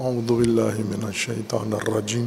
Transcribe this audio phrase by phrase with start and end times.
[0.00, 2.26] اعوذ باللہ من الشیطان الرجیم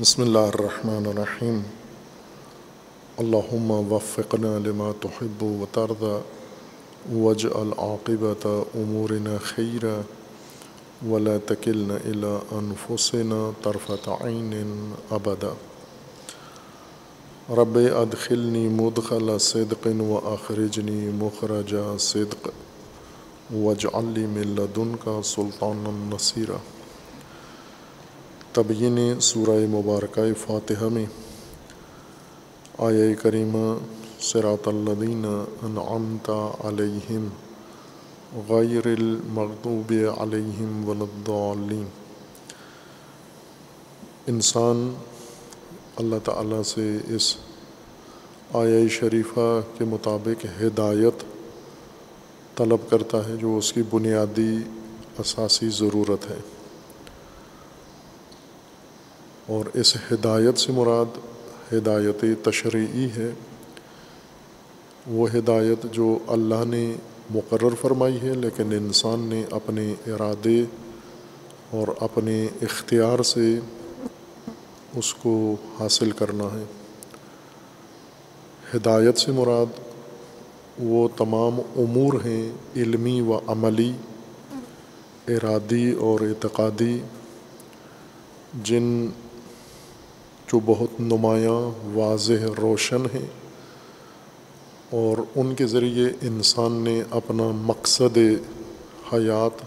[0.00, 1.60] بسم اللہ الرحمن الرحیم
[3.16, 6.16] اللہم وفقنا لما تحب و ترضى
[7.12, 9.94] واجعل عاقبت امورنا خیرا
[11.10, 15.52] ولا تکلنا الى انفسنا طرفت عین ابدا
[17.56, 22.63] رب ادخلنی مدخل صدق و اخرجنی مخرج صدق.
[23.52, 26.56] وجعلی من کا سلطان النصیرہ
[28.52, 31.04] تبین سورہ مبارکہ فاتحہ میں
[32.78, 33.74] آیہ کریمہ
[34.20, 36.30] سراط الدین انعمت
[36.64, 37.28] علیہم
[38.48, 41.84] غیر المغضوب علیہم ولدالین
[44.26, 44.92] انسان
[45.96, 47.34] اللہ تعالیٰ سے اس
[48.54, 51.33] آیہ شریفہ کے مطابق ہدایت
[52.56, 54.56] طلب کرتا ہے جو اس کی بنیادی
[55.18, 56.36] اساسی ضرورت ہے۔
[59.46, 61.18] اور اس ہدایت سے مراد
[61.72, 63.30] ہدایت تشریعی ہے۔
[65.06, 66.94] وہ ہدایت جو اللہ نے
[67.30, 70.64] مقرر فرمائی ہے، لیکن انسان نے اپنے ارادے
[71.70, 73.58] اور اپنے اختیار سے
[74.96, 76.64] اس کو حاصل کرنا ہے۔
[78.74, 79.93] ہدایت سے مراد
[80.78, 83.92] وہ تمام امور ہیں، علمی و عملی،
[85.28, 87.00] ارادی اور اعتقادی،
[88.62, 89.06] جن
[90.52, 93.26] جو بہت نمایاں، واضح، روشن ہیں
[94.90, 98.18] اور ان کے ذریعے انسان نے اپنا مقصد
[99.12, 99.62] حیات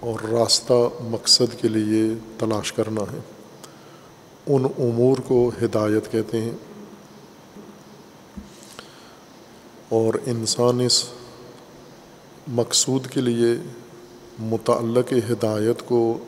[0.00, 3.18] اور راستہ مقصد کے لیے تلاش کرنا ہے۔
[4.46, 6.50] ان امور کو ہدایت کہتے ہیں۔
[9.96, 11.04] اور انسان اس
[12.48, 13.52] مقصود کے لیے
[14.38, 16.18] متعلق ہدایت کو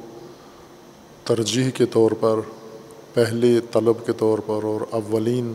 [1.25, 2.41] ترجیح کے طور پر
[3.14, 5.55] پہلے طلب کے طور پر اور اولین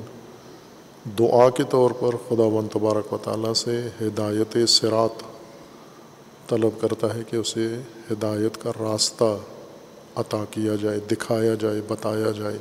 [1.20, 5.24] دعا کے طور پر خدا و تبارک و تعالیٰ سے ہدایت سرات
[6.50, 7.78] طلب کرتا ہے کہ اسے
[8.12, 9.38] ہدایت کا راستہ
[10.16, 12.58] عطا کیا جائے، دکھایا جائے، بتایا جائے۔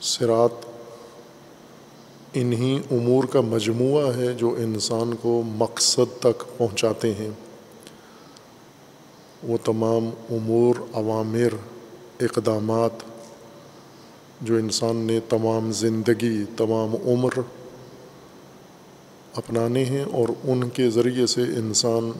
[0.00, 0.75] سرات
[2.38, 7.30] انہی امور کا مجموعہ ہے جو انسان کو مقصد تک پہنچاتے ہیں۔
[9.42, 11.54] وہ تمام امور، عوامر،
[12.20, 12.90] اقدامات
[14.40, 17.30] جو انسان نے تمام زندگی، تمام عمر
[19.34, 22.10] اپنانے ہیں اور ان کے ذریعے سے انسان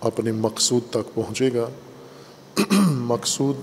[0.00, 1.68] اپنے مقصود تک پہنچے گا۔
[2.90, 3.56] مقصود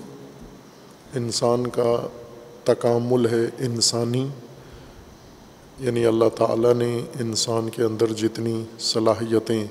[1.16, 2.08] انسان کا
[2.64, 4.28] تکامل ہے انسانی
[5.80, 9.64] یعنی اللہ تعالیٰ نے انسان کے اندر جتنی صلاحیتیں،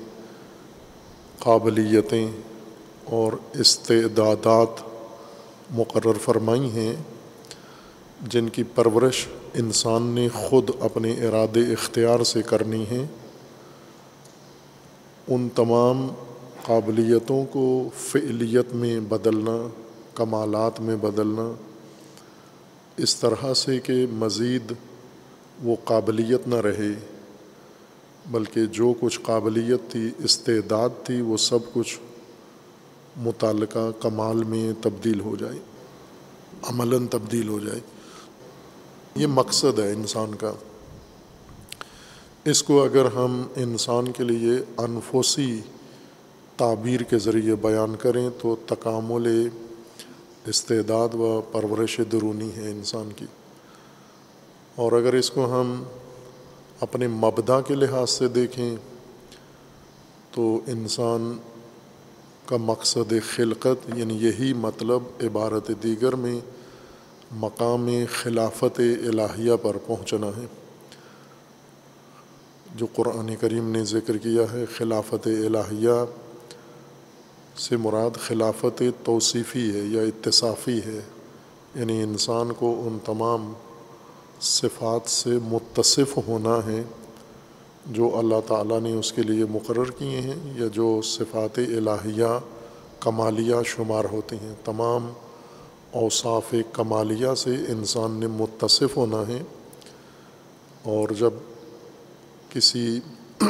[1.38, 2.28] قابلیتیں
[3.04, 4.80] اور استعدادات
[5.70, 6.94] مقرر فرمائی ہیں،
[8.30, 13.04] جن کی پرورش انسان نے خود اپنے ارادے اختیار سے کرنی ہے
[15.28, 16.08] ان تمام
[16.62, 19.68] قابلیتوں کو فعلیت میں بدلنا،
[20.14, 21.52] کمالات میں بدلنا،
[22.96, 24.72] اس طرح سے کہ مزید
[25.62, 26.92] وہ قابلیت نہ رہے،
[28.30, 31.98] بلکہ جو کچھ قابلیت تھی، استعداد تھی، وہ سب کچھ
[33.16, 35.58] متعلقہ کمال میں تبدیل ہو جائے،
[36.62, 37.80] عملاً تبدیل ہو جائے۔
[39.14, 40.52] یہ مقصد ہے انسان کا۔
[42.44, 45.60] اس کو اگر ہم انسان کے لیے انفوسی
[46.56, 49.48] تعبیر کے ذریعے بیان کریں تو تکامل،
[50.46, 53.24] استعداد و پرورش درونی ہے انسان کی۔
[54.78, 55.84] اور اگر اس کو ہم
[56.80, 58.76] اپنے مبدا کے لحاظ سے دیکھیں
[60.32, 61.38] تو انسان
[62.46, 66.40] کا مقصد خلقت یعنی یہی مطلب عبارت دیگر میں
[67.32, 67.88] مقام
[68.22, 70.46] خلافت الہیہ پر پہنچنا ہے۔
[72.74, 76.04] جو قرآن کریم نے ذکر کیا ہے، خلافت الہیہ
[77.58, 81.00] سے مراد خلافت توصیفی ہے یا اتصافی ہے
[81.74, 83.52] یعنی انسان کو ان تمام
[84.40, 86.82] صفات سے متصف ہونا ہے
[87.86, 92.38] جو اللہ تعالیٰ نے اس کے لیے مقرر کیے ہیں یا جو صفات الہیہ
[93.00, 95.12] کمالیہ شمار ہوتی ہیں۔ تمام
[95.92, 99.42] اوصاف کمالیہ سے انسان نے متصف ہونا ہے
[100.82, 101.30] اور جب
[102.50, 103.00] کسی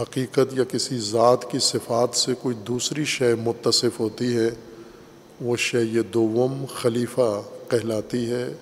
[0.00, 4.50] حقیقت یا کسی ذات کی صفات سے کوئی دوسری شے متصف ہوتی ہے،
[5.40, 7.42] وہ شے یہ دوم خلیفہ
[7.72, 8.54] کہلاتی ہے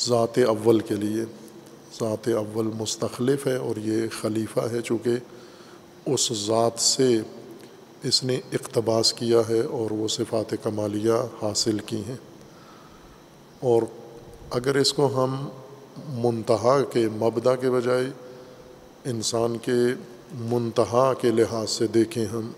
[0.00, 1.24] ذات اول کے لیے۔
[2.00, 5.10] ذات اول مستخلف ہے اور یہ خلیفہ ہے چونکہ
[6.06, 7.20] اس ذات سے
[8.02, 11.12] اس نے اقتباس کیا ہے اور وہ صفات کمالیہ
[11.42, 12.16] حاصل کی ہیں۔
[13.60, 13.82] اور
[14.50, 15.48] اگر اس کو ہم
[16.08, 18.06] منتہا کے مبدا کے بجائے
[19.04, 19.94] انسان کے
[20.32, 22.52] منتہا کے لحاظ سے دیکھیں ہم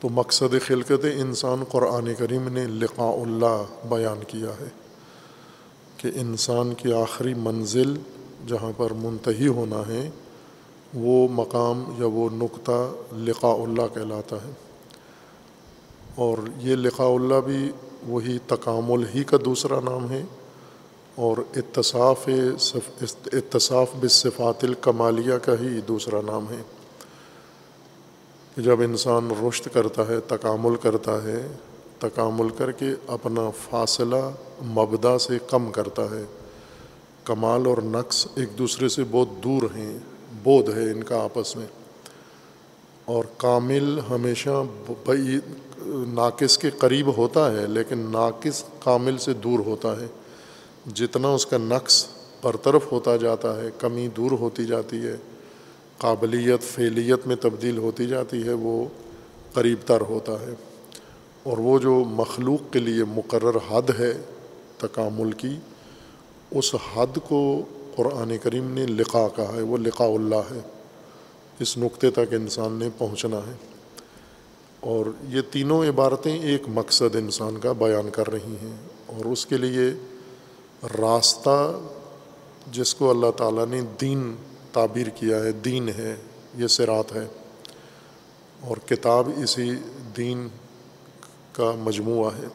[0.00, 4.68] تو مقصد خلقت انسان قرآن کریم نے لقاء اللہ بیان کیا ہے
[5.96, 7.94] کہ انسان کی آخری منزل
[8.46, 10.10] جہاں پر منتحی ہونا ہے،
[10.94, 14.50] وہ مقام یا وہ نقطہ لقاء اللہ کہلاتا ہے۔
[16.14, 17.72] اور یہ لقاء اللہ بھی
[18.06, 20.22] وہی تکامل ہی کا دوسرا نام ہے۔
[21.14, 22.28] اور اتصاف
[23.32, 26.62] اتصاف بصفات الکمالیہ کا ہی دوسرا نام ہے۔
[28.58, 31.46] کہ جب انسان رشت کرتا ہے، تکامل کرتا ہے،
[31.98, 34.30] تکامل کر کے اپنا فاصلہ
[34.64, 36.24] مبدا سے کم کرتا ہے۔
[37.24, 39.98] کمال اور نقص ایک دوسرے سے بہت دور ہیں
[40.44, 41.66] بود ہے ان کا آپس میں۔
[43.04, 44.62] اور کامل ہمیشہ
[45.86, 50.06] ناقص کے قریب ہوتا ہے، لیکن ناقص کامل سے دور ہوتا ہے۔
[50.94, 52.06] جتنا اس کا نقص
[52.42, 55.16] برطرف ہوتا جاتا ہے، کمی دور ہوتی جاتی ہے۔
[55.98, 58.84] قابلیت، فعلیت میں تبدیل ہوتی جاتی ہے، وہ
[59.52, 60.54] قریب تر ہوتا ہے۔
[61.42, 64.12] اور وہ جو مخلوق کے لیے مقرر حد ہے
[64.78, 65.56] تکامل کی،
[66.50, 67.62] اس حد کو
[67.96, 70.60] قرآن کریم نے لقا کہا ہے، وہ لقاء اللہ ہے۔
[71.58, 73.52] اس نقطے تک انسان نے پہنچنا ہے۔
[74.80, 79.56] اور یہ تینوں عبارتیں ایک مقصد انسان کا بیان کر رہی ہیں۔ اور اس کے
[79.56, 79.92] لیے
[80.98, 81.78] راستہ
[82.72, 84.34] جس کو اللہ تعالیٰ نے دین
[84.78, 86.16] تعبیر کیا ہے، دین ہے،
[86.54, 87.26] یہ سرات ہے۔
[88.60, 89.70] اور کتاب اسی
[90.16, 90.48] دین
[91.52, 92.46] کا مجموعہ ہے۔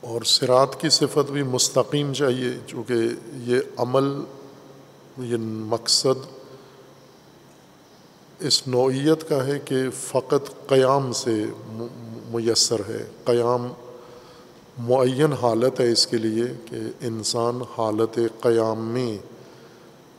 [0.00, 2.94] اور سرات کی صفت بھی مستقیم چاہیے، چونکہ
[3.36, 4.24] یہ عمل،
[5.18, 6.26] یہ مقصد
[8.40, 11.44] اس نوعیت کا ہے کہ فقط قیام سے
[12.28, 13.72] میسر ہے، قیام
[14.78, 19.18] معین حالت ہے اس کے لیے کہ انسان حالت قیام میں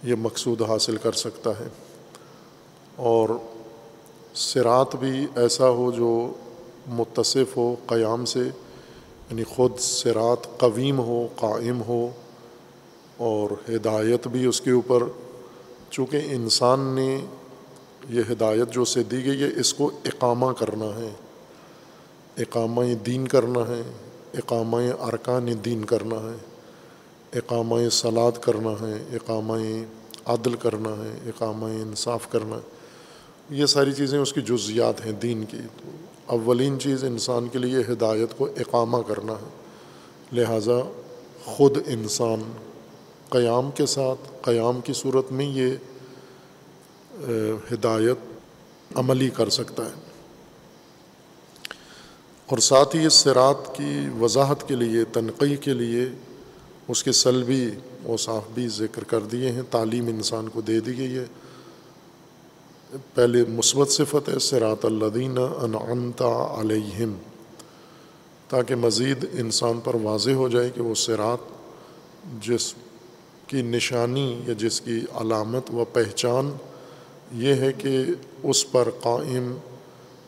[0.04, 1.68] یہ مقصود حاصل کر سکتا ہے۔
[2.96, 3.30] اور
[4.34, 6.34] سرات بھی ایسا ہو جو
[6.88, 8.40] متصف ہو قیام سے
[9.30, 12.10] یعنی خود سرات قویم ہو، قائم ہو،
[13.18, 15.04] اور ہدایت بھی اس کے اوپر۔
[15.90, 17.26] چونکہ انسان نے
[18.10, 21.14] یہ ہدایت جو سے دی گئی ہے، اس کو اقامہ کرنا ہے،
[22.38, 24.05] اقامہ دین کرنا ہے۔
[24.38, 26.38] اقامہ ارکان دین کرنا ہے،
[27.34, 29.54] اقامہ سلاد کرنا ہے، اقامہ
[30.26, 32.76] عدل کرنا ہے، اقامہ انصاف کرنا ہے۔
[33.50, 35.92] یہ ساری چیزیں اس کی جزیات ہیں دین کی۔ تو
[36.26, 39.50] اولین چیز انسان کے لیے ہدایت کو اقامہ کرنا ہے۔
[40.32, 40.80] لہٰذا
[41.46, 42.42] خود انسان
[43.30, 45.72] قیام کے ساتھ، قیام کی صورت میں یہ
[47.74, 48.18] ہدایت
[48.96, 50.05] عملی کر سکتا ہے۔
[52.48, 56.06] اور ساتھ ہی اس سرات کی وضاحت کے لیے تنقی کے لیے
[56.88, 57.70] اس کے سلبی
[58.06, 58.16] و
[58.54, 61.26] بھی ذکر کر دیے ہیں، تعلیم انسان کو دے دی گئی ہے۔
[63.14, 67.14] پہلے مثبت صفت ہے سرات الدین انعنتا علیہم،
[68.50, 71.50] تاکہ مزید انسان پر واضح ہو جائے کہ وہ سرات
[72.42, 72.74] جس
[73.48, 76.52] کی نشانی یا جس کی علامت و پہچان
[77.32, 77.98] یہ ہے کہ
[78.44, 79.54] اس پر قائم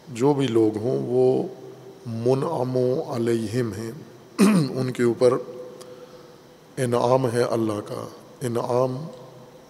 [0.08, 1.44] جو بھی لوگ ہوں، وہ
[2.08, 3.92] منعم و علیہم ہیں۔
[4.72, 5.34] ان کے اوپر
[6.78, 8.08] انعام ہے اللہ کا۔
[8.42, 9.08] انعام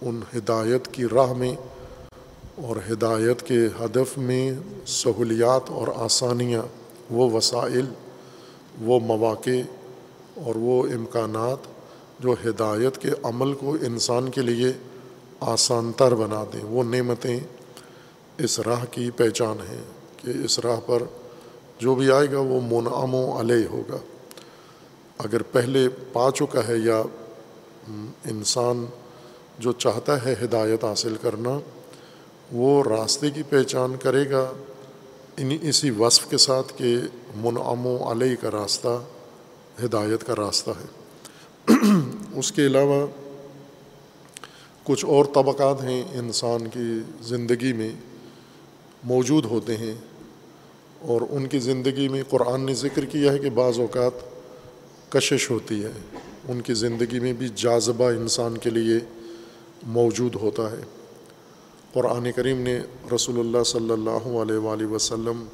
[0.02, 1.54] ان ہدایت کی راہ میں
[2.62, 4.52] اور ہدایت کے ہدف میں
[4.86, 6.62] سہولیات اور آسانیاں،
[7.10, 7.84] وہ وسائل،
[8.80, 9.60] وہ مواقع
[10.34, 11.58] اور وہ امکانات
[12.20, 14.72] جو ہدایت کے عمل کو انسان کے لیے
[15.40, 17.40] آسان تر بنا دیں۔ وہ نعمتیں
[18.38, 19.82] اس راہ کی پہچان ہیں
[20.16, 21.02] کہ اس راہ پر
[21.78, 23.96] جو بھی آئے گا وہ منعم و علیہ ہوگا۔
[25.18, 27.02] اگر پہلے پا چکا ہے یا
[28.24, 28.86] انسان
[29.58, 31.58] جو چاہتا ہے ہدایت حاصل کرنا،
[32.52, 34.52] وہ راستے کی پہچان کرے گا
[35.36, 36.96] ان، اسی وصف کے ساتھ کہ
[37.36, 39.02] منعم و علیہ کا راستہ،
[39.84, 40.86] ہدایت کا راستہ ہے۔
[42.34, 43.06] اس کے علاوہ
[44.84, 47.90] کچھ اور طبقات ہیں انسان کی زندگی میں
[49.02, 49.94] موجود ہوتے ہیں۔
[51.00, 54.12] اور ان کی زندگی میں قرآن نے ذکر کیا ہے کہ بعض اوقات
[55.12, 55.92] کشش ہوتی ہے۔
[56.48, 58.98] ان کی زندگی میں بھی جاذبہ انسان کے لیے
[59.86, 60.80] موجود ہوتا ہے۔
[61.92, 62.80] قرآن کریم نے
[63.14, 65.44] رسول اللہ صلی اللہ علیہ وآلہ وسلم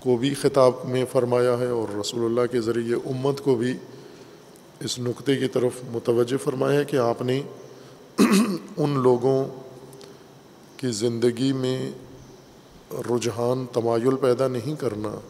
[0.00, 3.72] کو بھی خطاب میں فرمایا ہے اور رسول اللہ کے ذریعے امت کو بھی
[4.80, 7.42] اس نقطے کی طرف متوجہ فرمایا ہے کہ آپ نے
[8.76, 9.44] ان لوگوں
[10.76, 11.90] کی زندگی میں
[12.92, 15.20] رجحان تمایل پیدا نہیں کرنا،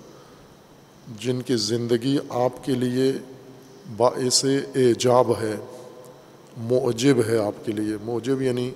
[1.20, 3.12] جن کی زندگی آپ کے لیے
[3.96, 5.54] باعث ایجاب ہے،
[6.56, 8.70] معجب ہے آپ کے لیے۔ معجب یعنی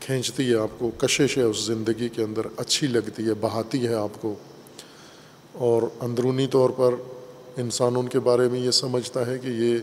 [0.00, 3.94] کھینچتی ہے آپ کو، کشش ہے اس زندگی کے اندر، اچھی لگتی ہے، بہاتی ہے
[3.94, 4.34] آپ کو۔
[5.52, 6.94] اور اندرونی طور پر
[7.56, 9.78] انسان ان کے بارے میں یہ سمجھتا ہے کہ یہ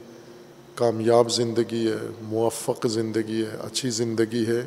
[0.76, 4.66] کامیاب زندگی ہے، موفق زندگی ہے، اچھی زندگی ہے۔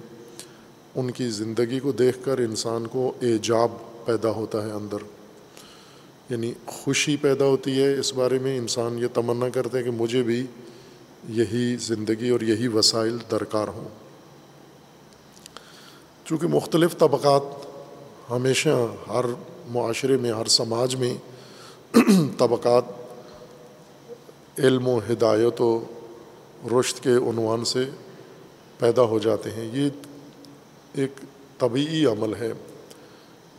[0.95, 3.73] ان کی زندگی کو دیکھ کر انسان کو ایجاب
[4.05, 4.97] پیدا ہوتا ہے اندر۔
[6.31, 10.23] یعنی خوشی پیدا ہوتی ہے اس بارے میں۔ انسان یہ تمنا کرتے ہیں کہ مجھے
[10.23, 10.47] بھی
[11.29, 13.89] یہی زندگی اور یہی وسائل درکار ہوں۔
[16.25, 17.43] چونکہ مختلف طبقات
[18.31, 19.25] ہمیشہ ہر
[19.69, 21.15] معاشرے میں، ہر سماج میں
[22.39, 22.85] طبقات
[24.59, 25.85] علم و ہدایت و
[26.71, 27.85] رشت کے عنوان سے
[28.79, 29.89] پیدا ہو جاتے ہیں۔ یہ
[30.95, 31.11] ایک
[31.59, 32.53] طبعی عمل ہے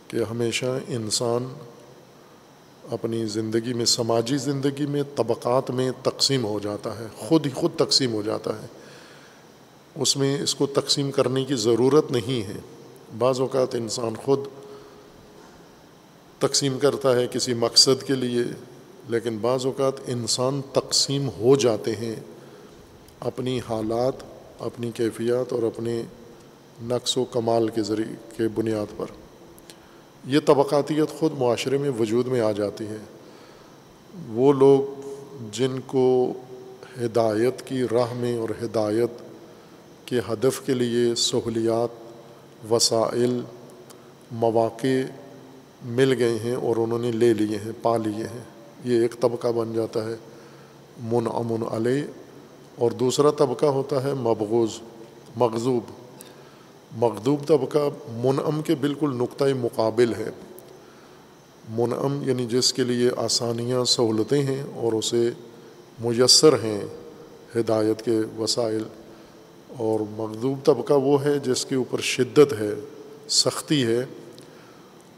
[0.08, 1.48] کہ ہمیشہ انسان
[2.90, 7.70] اپنی زندگی میں، سماجی زندگی میں، طبقات میں تقسیم ہو جاتا ہے، خود ہی خود
[7.76, 8.66] تقسیم ہو جاتا ہے۔
[9.94, 12.58] اس میں اس کو تقسیم کرنے کی ضرورت نہیں ہے۔
[13.18, 14.38] بعض اوقات انسان خود
[16.38, 18.42] تقسیم کرتا ہے کسی مقصد کے لیے،
[19.08, 22.16] لیکن بعض اوقات انسان تقسیم ہو جاتے ہیں۔
[23.20, 24.12] اپنی حالات،
[24.58, 26.02] اپنی کیفیات اور اپنے
[26.82, 29.06] نقص و کمال کے ذریعے کے بنیاد پر۔
[30.24, 32.96] یہ طبقاتیت خود معاشرے میں وجود میں آ جاتی ہے۔
[34.28, 35.00] وہ لوگ
[35.52, 36.32] جن کو
[37.04, 39.10] ہدایت کی راہ میں اور ہدایت
[40.04, 41.88] کے ہدف کے لیے سہولیات،
[42.72, 43.40] وسائل،
[44.32, 45.02] مواقع
[45.84, 48.44] مل گئے ہیں اور انہوں نے لے لیے ہیں، پا لیے ہیں۔
[48.84, 50.16] یہ ایک طبقہ بن جاتا ہے
[51.02, 52.02] من امن علیہ۔
[52.78, 54.70] اور دوسرا طبقہ ہوتا ہے مبغوض
[55.36, 55.82] مغزوب
[56.92, 60.30] مغدوب طبقہ منعم کے بالکل نقطۂ مقابل ہے۔
[61.68, 65.30] منعم یعنی جس کے لیے آسانیاں سہولتیں ہیں اور اسے
[66.00, 66.80] میسر ہیں
[67.56, 68.82] ہدایت کے وسائل۔
[69.76, 72.74] اور مغدوب طبقہ وہ ہے جس کے اوپر شدت ہے،
[73.28, 74.04] سختی ہے،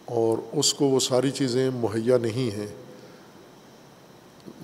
[0.05, 2.67] اور اس کو وہ ساری چیزیں مہیا نہیں ہیں۔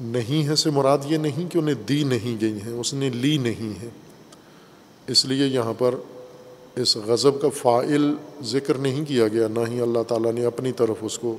[0.00, 3.38] نہیں ہے سے مراد یہ نہیں کہ انہیں دی نہیں گئی ہیں، اس نے لی
[3.38, 3.88] نہیں ہے
[5.06, 5.94] اس لیے یہاں پر
[6.76, 10.96] اس غضب کا فائل ذکر نہیں کیا گیا، نہ ہی اللہ تعالیٰ نے اپنی طرف
[11.00, 11.36] اس کو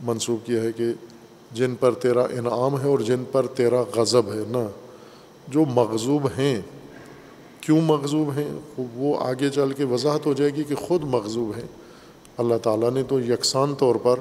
[0.00, 0.84] منسوخ کیا ہے کہ
[1.52, 4.68] جن پر تیرا انعام ہے اور جن پر تیرا غضب ہے۔ نہ،
[5.48, 6.60] جو مغزوب ہیں،
[7.60, 11.66] کیوں مغزوب ہیں؟ وہ آگے چل کے وضاحت ہو جائے گی کہ خود مغزوب ہیں۔
[12.36, 14.20] اللہ تعالیٰ نے تو یکساں طور پر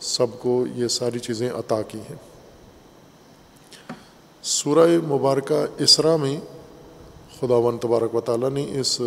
[0.00, 2.16] سب کو یہ ساری چیزیں عطا کی ہیں۔
[4.42, 6.40] سورہ مبارکہ اسرا میں
[7.40, 9.00] خدا ون تبارک و تعالیٰ نے اس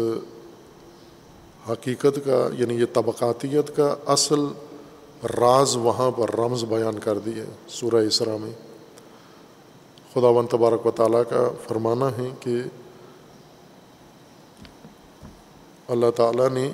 [1.69, 4.45] حقیقت کا یعنی یہ طبقاتیت کا اصل
[5.39, 8.51] راز وہاں پر رمز بیان کر دی ہے سورہ اسرا میں۔
[10.13, 12.55] خدا ون تبارک و تعالیٰ کا فرمانا ہے کہ
[15.87, 16.69] اللہ تعالیٰ نے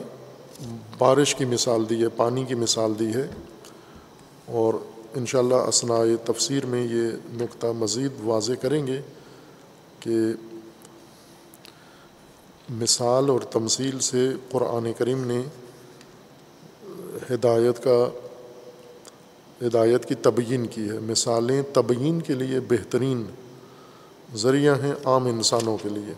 [0.98, 3.28] بارش کی مثال دی ہے، پانی کی مثال دی ہے
[4.60, 4.74] اور
[5.16, 7.12] انشاءاللہ اللہ تفسیر میں یہ
[7.42, 9.02] نقطہ مزید واضح کریں گے
[10.00, 10.18] کہ
[12.70, 15.42] مثال اور تمثیل سے قرآن کریم نے
[17.34, 18.10] ہدایت کا
[19.68, 23.26] ہدایت کی تبیین کی ہے۔ مثالیں تبیین کے لیے بہترین
[24.36, 26.14] ذریعہ ہیں عام انسانوں کے لیے۔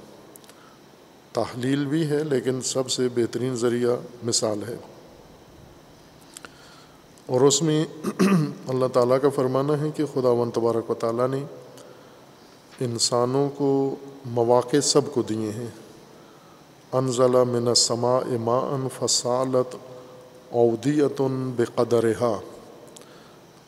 [1.32, 4.76] تحلیل بھی ہے لیکن سب سے بہترین ذریعہ مثال ہے۔
[7.26, 7.86] اور اس میں
[8.68, 11.44] اللہ تعالیٰ کا فرمانا ہے کہ خدا و تبارک و تعالیٰ نے
[12.80, 15.87] انسانوں کو مواقع سب کو دیے ہیں۔
[16.94, 19.76] انزلہ من سما اما ان فصالت
[20.50, 21.22] اودیت
[21.56, 22.24] بے قدرہ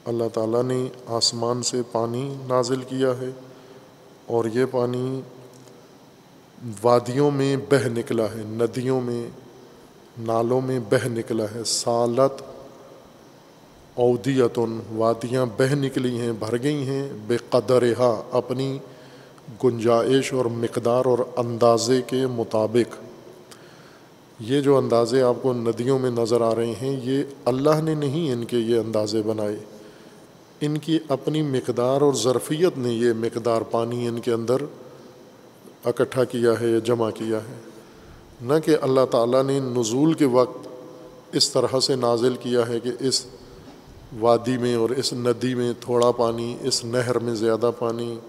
[0.06, 3.30] اللہ تعالیٰ نے آسمان سے پانی نازل کیا ہے
[4.26, 5.22] اور یہ پانی
[6.84, 9.28] وادیوں میں بہہ نکلا ہے، ندیوں میں،
[10.20, 12.42] نالوں میں بہہ نکلا ہے۔ سالت
[13.96, 18.78] اودیتن وادیاں بہہ نکلی ہیں، بھر گئی ہیں بے قدرہ اپنی
[19.64, 23.09] گنجائش اور مقدار اور اندازے کے مطابق۔
[24.40, 28.34] یہ جو اندازے آپ کو ندیوں میں نظر آ رہے ہیں، یہ اللہ نے نہیں
[28.34, 29.56] ان کے یہ اندازے بنائے۔
[30.62, 34.56] ان کی اپنی مقدار اور ظرفیت نے یہ مقدار پانی ان کے اندر
[35.86, 37.60] اکٹھا کیا ہے یا جمع کیا ہے۔
[38.42, 40.68] نہ کہ اللہ تعالیٰ نے نزول کے وقت
[41.32, 43.26] اس طرح سے نازل کیا ہے کہ اس
[44.20, 48.20] وادی میں اور اس ندی میں تھوڑا پانی، اس نہر میں زیادہ پانی،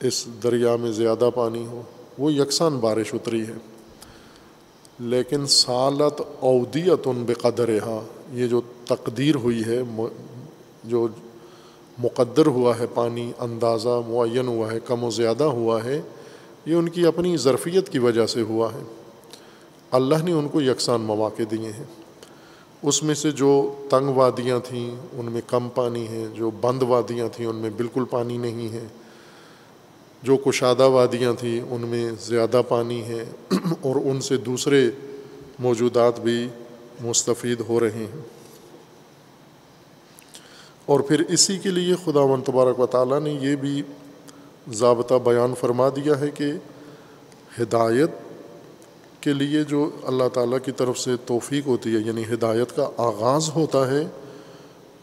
[0.00, 1.82] اس دریا میں زیادہ پانی ہو۔
[2.18, 3.71] وہ یکساں بارش اتری ہے۔
[4.98, 7.68] لیکن سالت اودیت ان بقدر
[8.32, 9.80] یہ جو تقدیر ہوئی ہے
[10.84, 11.08] جو
[11.98, 16.02] مقدر ہوا ہے، پانی اندازہ معین ہوا ہے، کم و زیادہ ہوا ہے،
[16.66, 18.82] یہ ان کی اپنی ظرفیت کی وجہ سے ہوا ہے۔
[19.90, 21.84] اللہ نے ان کو یکساں مواقع دیے ہیں۔
[22.82, 27.28] اس میں سے جو تنگ وادیاں تھیں، ان میں کم پانی ہے، جو بند وادیاں
[27.32, 28.86] تھیں، ان میں بالکل پانی نہیں ہے۔
[30.22, 33.24] جو کشادہ وادیاں تھیں، ان میں زیادہ پانی ہے
[33.80, 34.90] اور ان سے دوسرے
[35.58, 36.48] موجودات بھی
[37.00, 38.22] مستفید ہو رہے ہیں۔
[40.86, 43.82] اور پھر اسی کے لیے خدا و تبارک و تعالیٰ نے یہ بھی
[44.72, 46.44] ضابطہ بیان فرما دیا ہے کہ
[47.60, 48.10] ہدایت
[49.20, 53.50] کے لیے جو اللہ تعالیٰ کی طرف سے توفیق ہوتی ہے یعنی ہدایت کا آغاز
[53.54, 54.06] ہوتا ہے،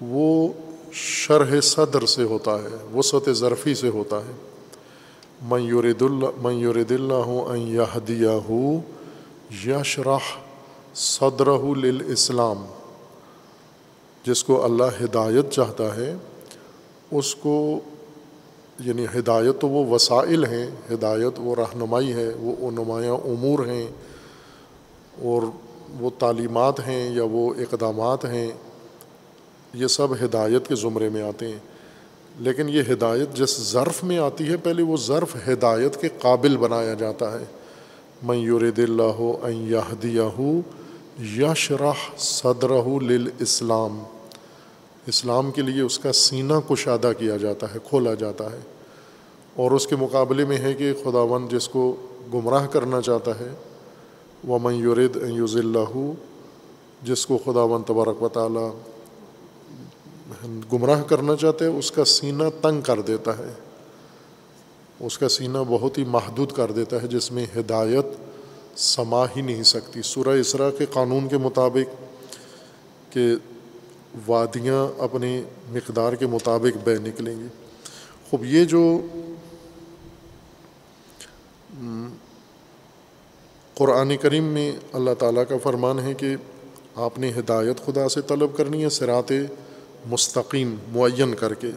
[0.01, 0.53] وہ
[0.91, 4.31] شرح صدر سے ہوتا ہے، وسعت ظرفی سے ہوتا ہے۔
[5.41, 8.79] میورد اللہ میورد اللہ یہدیہ ہو
[9.65, 10.25] یشرح
[10.93, 12.65] صدر للاسلام
[14.25, 16.13] جس کو اللہ ہدایت چاہتا ہے،
[17.11, 17.79] اس کو
[18.79, 23.87] یعنی ہدایت تو وہ وسائل ہیں، ہدایت وہ رہنمائی ہے، وہ نمایاں امور ہیں،
[25.21, 25.43] اور
[25.99, 28.51] وہ تعلیمات ہیں یا وہ اقدامات ہیں،
[29.73, 31.59] یہ سب ہدایت کے زمرے میں آتے ہیں۔
[32.39, 36.93] لیکن یہ ہدایت جس ظرف میں آتی ہے، پہلے وہ ظرف ہدایت کے قابل بنایا
[36.93, 37.45] جاتا ہے۔
[38.23, 40.51] میور دل ہو یہدیہ
[41.21, 43.99] یشرح صدرہ للاسلام۔
[45.07, 48.59] اسلام کے لیے اس کا سینہ کشادہ کیا جاتا ہے، کھولا جاتا ہے۔
[49.55, 51.95] اور اس کے مقابلے میں ہے کہ خداوند جس کو
[52.33, 53.55] گمراہ کرنا چاہتا ہے
[54.43, 56.11] وہ میورد یوز اللہ
[57.03, 58.71] جس کو خداوند تبارک و تعالیٰ
[60.73, 63.53] گمراہ کرنا چاہتے ہیں، اس کا سینہ تنگ کر دیتا ہے۔
[64.99, 68.05] اس کا سینہ بہت ہی محدود کر دیتا ہے، جس میں ہدایت
[68.79, 72.03] سما ہی نہیں سکتی۔ سورہ اسرا کے قانون کے مطابق
[73.13, 73.35] کہ
[74.27, 77.47] وادیاں اپنی مقدار کے مطابق بہ نکلیں گی۔
[78.29, 79.01] خوب، یہ جو
[83.73, 86.35] قرآن کریم میں اللہ تعالیٰ کا فرمان ہے کہ
[86.95, 89.31] آپ نے ہدایت خدا سے طلب کرنی ہے سرات
[90.05, 91.67] مستقیم معین کر کے،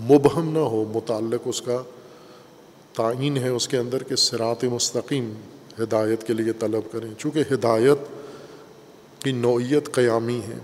[0.00, 1.82] مبہم نہ ہو، متعلق اس کا
[2.96, 5.32] تعین ہے، اس کے اندر کہ سرات مستقیم
[5.78, 7.98] ہدایت کے لیے طلب کریں۔ چونکہ ہدایت
[9.22, 10.58] کی نوعیت قیامی ہے۔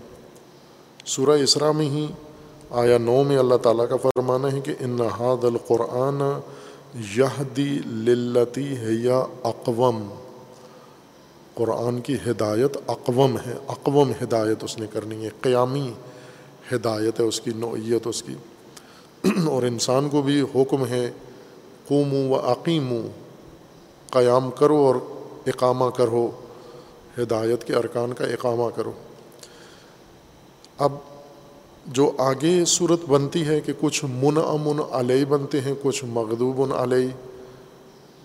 [1.07, 2.07] سورہ اسرا میں ہی
[2.70, 6.40] آیا نو میں اللہ تعالیٰ کا فرمانا ہے کہ انحاد القرآن
[7.16, 10.14] یہ دی للتی ہے یا اقوم۔
[11.55, 15.92] قرآن کی ہدایت اقوم ہے، اقوم ہدایت اس نے کرنی ہے، قیامی
[16.72, 18.35] ہدایت ہے، اس کی نوعیت، اس کی۔
[19.46, 21.11] اور انسان کو بھی حکم ہے
[21.88, 23.09] قوم و عقیم
[24.11, 24.94] قیام کرو اور
[25.46, 26.31] اقامہ کرو۔
[27.18, 28.92] ہدایت کے ارکان کا اقامہ کرو۔
[30.78, 30.92] اب
[31.87, 37.09] جو آگے صورت بنتی ہے کہ کچھ من امن علیہ بنتے ہیں، کچھ مغدوب علیہ،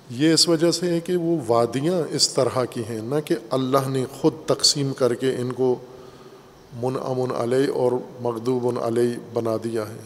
[0.09, 3.89] یہ اس وجہ سے ہے کہ وہ وادیاں اس طرح کی ہیں، نہ کہ اللہ
[3.89, 5.75] نے خود تقسیم کر کے ان کو
[6.81, 9.97] من امن علیہ اور مغدوب علیہ بنا دیا ہے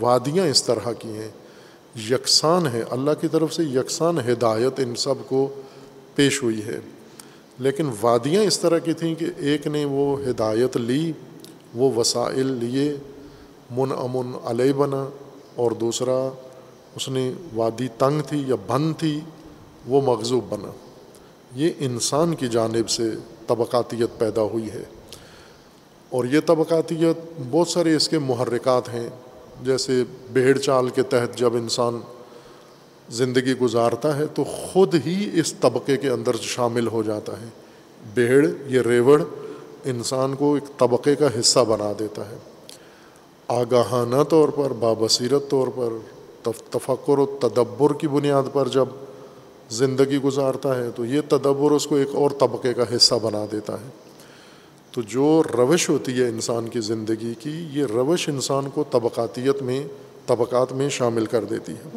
[0.00, 1.28] وادیاں اس طرح کی ہیں۔
[2.10, 5.48] یکساں ہے اللہ کی طرف سے یکساں ہدایت ان سب کو
[6.14, 6.80] پیش ہوئی ہے۔
[7.58, 11.12] لیکن وادیاں اس طرح کی تھیں کہ ایک نے وہ ہدایت لی،
[11.74, 12.96] وہ وسائل لیے
[13.70, 15.08] من امن علیہ بنا
[15.54, 16.30] اور دوسرا
[16.96, 19.20] اس نے وادی تنگ تھی یا بند تھی،
[19.86, 20.70] وہ مغزوب بنا۔
[21.54, 23.10] یہ انسان کی جانب سے
[23.46, 24.82] طبقاتیت پیدا ہوئی ہے۔
[26.14, 29.08] اور یہ طبقاتیت بہت سارے اس کے محرکات ہیں۔
[29.62, 32.00] جیسے بھیڑ چال کے تحت جب انسان
[33.10, 37.46] زندگی گزارتا ہے تو خود ہی اس طبقے کے اندر شامل ہو جاتا ہے۔
[38.14, 39.22] بھیڑ، یہ ریوڑ
[39.84, 42.36] انسان کو ایک طبقے کا حصہ بنا دیتا ہے۔
[43.48, 45.88] آگاہانہ طور پر، بابصیرت طور پر
[46.70, 48.86] تفکر و تدبر کی بنیاد پر جب
[49.70, 53.74] زندگی گزارتا ہے تو یہ تدبر اس کو ایک اور طبقے کا حصہ بنا دیتا
[53.74, 54.03] ہے۔
[54.94, 59.86] تو جو روش ہوتی ہے انسان کی زندگی کی، یہ روش انسان کو طبقاتیت میں،
[60.26, 61.96] طبقات میں شامل کر دیتی ہے۔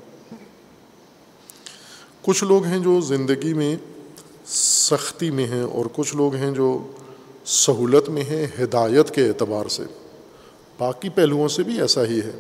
[2.21, 3.75] کچھ لوگ ہیں جو زندگی میں
[4.47, 6.87] سختی میں ہیں اور کچھ لوگ ہیں جو
[7.45, 9.83] سہولت میں ہیں ہدایت کے اعتبار سے۔
[10.77, 12.39] باقی پہلوؤں سے بھی ایسا ہی ہے۔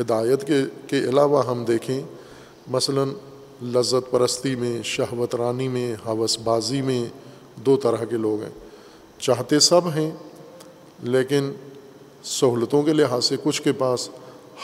[0.00, 2.02] ہدایت کے کے علاوہ ہم دیکھیں،
[2.68, 3.08] مثلاً
[3.62, 7.04] لذت پرستی میں شہوت رانی میں، حوث بازی میں
[7.56, 8.63] دو طرح کے لوگ ہیں۔
[9.18, 10.10] چاہتے سب ہیں،
[11.02, 11.52] لیکن
[12.24, 14.08] سہولتوں کے لحاظ سے کچھ کے پاس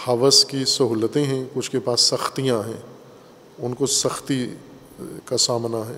[0.08, 2.80] حوث کی سہولتیں ہیں، کچھ کے پاس سختیاں ہیں۔
[3.58, 4.54] ان کو سختی
[5.24, 5.96] کا سامنا ہے۔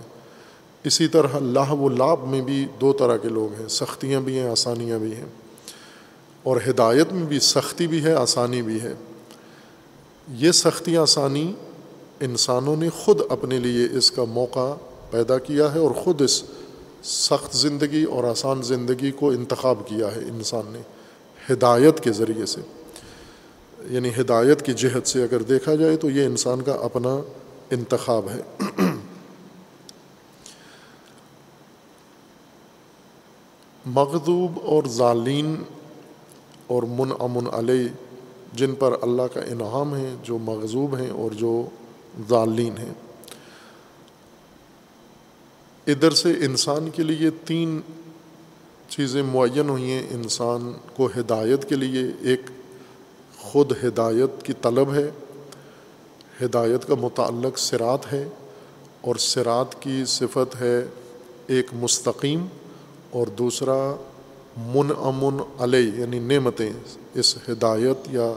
[0.85, 4.51] اسی طرح لاہ و لاب میں بھی دو طرح کے لوگ ہیں، سختیاں بھی ہیں،
[4.51, 5.27] آسانیاں بھی ہیں۔
[6.43, 8.95] اور ہدایت میں بھی سختی بھی ہے، آسانی بھی ہے۔
[10.29, 11.53] یہ سختی، آسانی
[12.21, 14.75] انسانوں نے خود اپنے لیے اس کا موقع
[15.11, 16.43] پیدا کیا ہے اور خود اس
[17.05, 20.81] سخت زندگی اور آسان زندگی کو انتخاب کیا ہے انسان نے
[21.53, 22.61] ہدایت کے ذریعے سے۔
[23.91, 27.21] یعنی ہدایت کی جہت سے اگر دیکھا جائے تو یہ انسان کا اپنا
[27.71, 28.63] انتخاب ہے۔
[33.87, 35.63] مغضوب اور ظالین
[36.67, 37.89] اور من امن علیہ،
[38.53, 41.67] جن پر اللہ کا انعام ہے، جو مغضوب ہیں اور جو
[42.29, 42.95] ظالین ہیں۔
[45.87, 47.81] ادھر سے انسان کے لیے تین
[48.89, 52.41] چیزیں معین ہوئی ہیں، انسان کو ہدایت کے لیے ایک
[53.39, 55.11] خود ہدایت کی طلب ہے،
[56.45, 58.29] ہدایت کا متعلق سرات ہے
[59.01, 60.85] اور سرات کی صفت ہے
[61.47, 62.47] ایک مستقیم
[63.11, 63.97] اور دوسرا
[64.57, 66.71] من امن علیہ یعنی نعمتیں،
[67.15, 68.33] اس ہدایت یا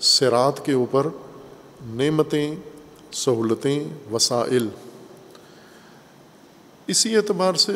[0.00, 1.06] سرات کے اوپر
[1.86, 2.54] نعمتیں،
[3.12, 4.68] سہولتیں، وسائل۔
[6.86, 7.72] اسی اعتبار سے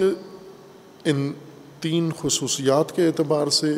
[1.04, 1.32] ان
[1.80, 3.74] تین خصوصیات کے اعتبار سے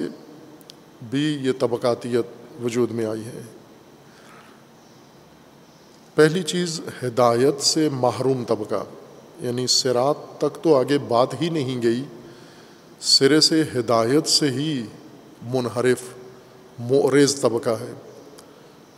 [1.11, 2.27] بھی یہ طبقاتیت
[2.65, 3.43] وجود میں آئی ہے۔
[6.15, 8.85] پہلی چیز، ہدایت سے محروم طبقہ
[9.41, 12.05] یعنی سرات تک تو آگے بات ہی نہیں گئی،
[13.01, 14.83] سرے سے ہدایت سے ہی
[15.43, 16.03] منحرف،
[16.79, 17.93] معرض طبقہ ہے۔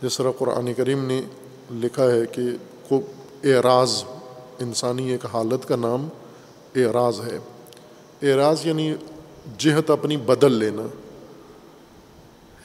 [0.01, 1.21] جس طرح قرآن کریم نے
[1.71, 2.41] لکھا ہے کہ
[2.89, 3.01] کو
[3.43, 4.03] اعراض،
[4.59, 6.07] انسانی ایک حالت کا نام
[6.75, 7.37] اعراض ہے۔
[8.31, 8.93] اعراض یعنی
[9.57, 10.83] جہت اپنی بدل لینا۔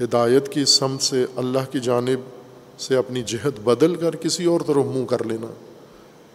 [0.04, 2.20] ہدایت کی سمت سے اللہ کی جانب
[2.80, 5.46] سے اپنی جہت بدل کر کسی اور طرف منہ کر لینا۔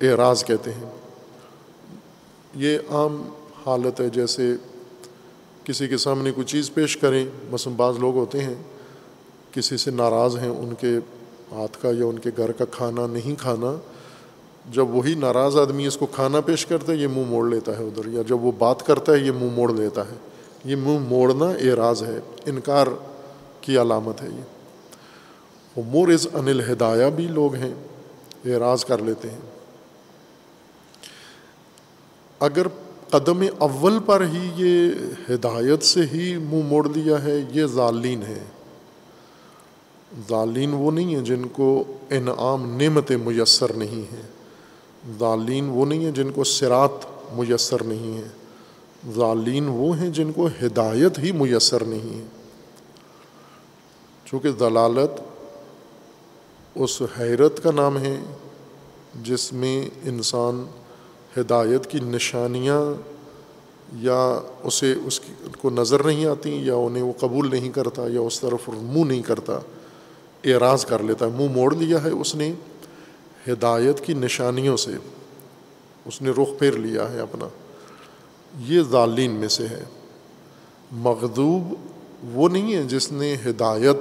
[0.01, 0.89] اعراض کہتے ہیں۔
[2.55, 3.29] یہ عام
[3.65, 4.53] حالت ہے، جیسے
[5.63, 8.55] کسی کے سامنے کوئی چیز پیش کریں۔ مثلاً بعض لوگ ہوتے ہیں،
[9.51, 10.97] کسی سے ناراض ہیں، ان کے
[11.51, 13.79] ہاتھ کا یا ان کے گھر کا کھانا نہیں کھانا۔
[14.69, 17.83] جب وہی ناراض آدمی اس کو کھانا پیش کرتا ہے، یہ منہ موڑ لیتا ہے
[17.83, 20.15] ادھر، یا جب وہ بات کرتا ہے، یہ منہ موڑ لیتا ہے۔
[20.65, 22.87] یہ منہ موڑنا اعراض ہے، انکار
[23.61, 24.41] کی علامت ہے یہ۔
[25.75, 27.73] وہ مورز انل ہدایہ بھی لوگ ہیں،
[28.45, 29.39] اعراض کر لیتے ہیں۔
[32.39, 32.67] اگر
[33.09, 34.91] قدم اول پر ہی یہ
[35.33, 38.43] ہدایت سے ہی منہ موڑ دیا ہے، یہ ظالین ہے
[40.29, 44.40] ظالین وہ نہیں ہیں جن کو انعام نعمت میسر نہیں ہیں۔
[45.19, 48.29] ظالین وہ نہیں ہیں جن کو سرات میسر نہیں ہیں
[49.15, 52.25] ظالین وہ ہیں جن کو ہدایت ہی میسر نہیں ہے۔
[54.25, 55.21] چونکہ ضلالت
[56.75, 58.19] اس حیرت کا نام ہے
[59.23, 60.65] جس میں انسان
[61.37, 62.93] ہدایت کی نشانیاں
[63.93, 68.21] یا اسے اس کی کو نظر نہیں آتی یا انہیں وہ قبول نہیں کرتا یا
[68.21, 69.59] اس طرف منہ نہیں کرتا،
[70.43, 72.53] اعراض کر لیتا ہے، منہ موڑ لیا ہے اس نے۔
[73.47, 74.91] ہدایت کی نشانیوں سے
[76.05, 77.47] اس نے رخ پھیر لیا ہے اپنا۔
[78.59, 79.83] یہ ظالین میں سے ہے۔
[80.91, 81.73] مغدوب
[82.33, 83.95] وہ نہیں ہے جس نے ہدایت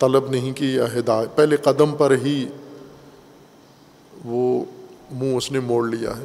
[0.00, 2.48] طلب نہیں کی یا ہدایت، پہلے قدم پر ہی
[4.24, 4.64] وہ
[5.12, 6.24] منہ اس نے موڑ لیا ہے۔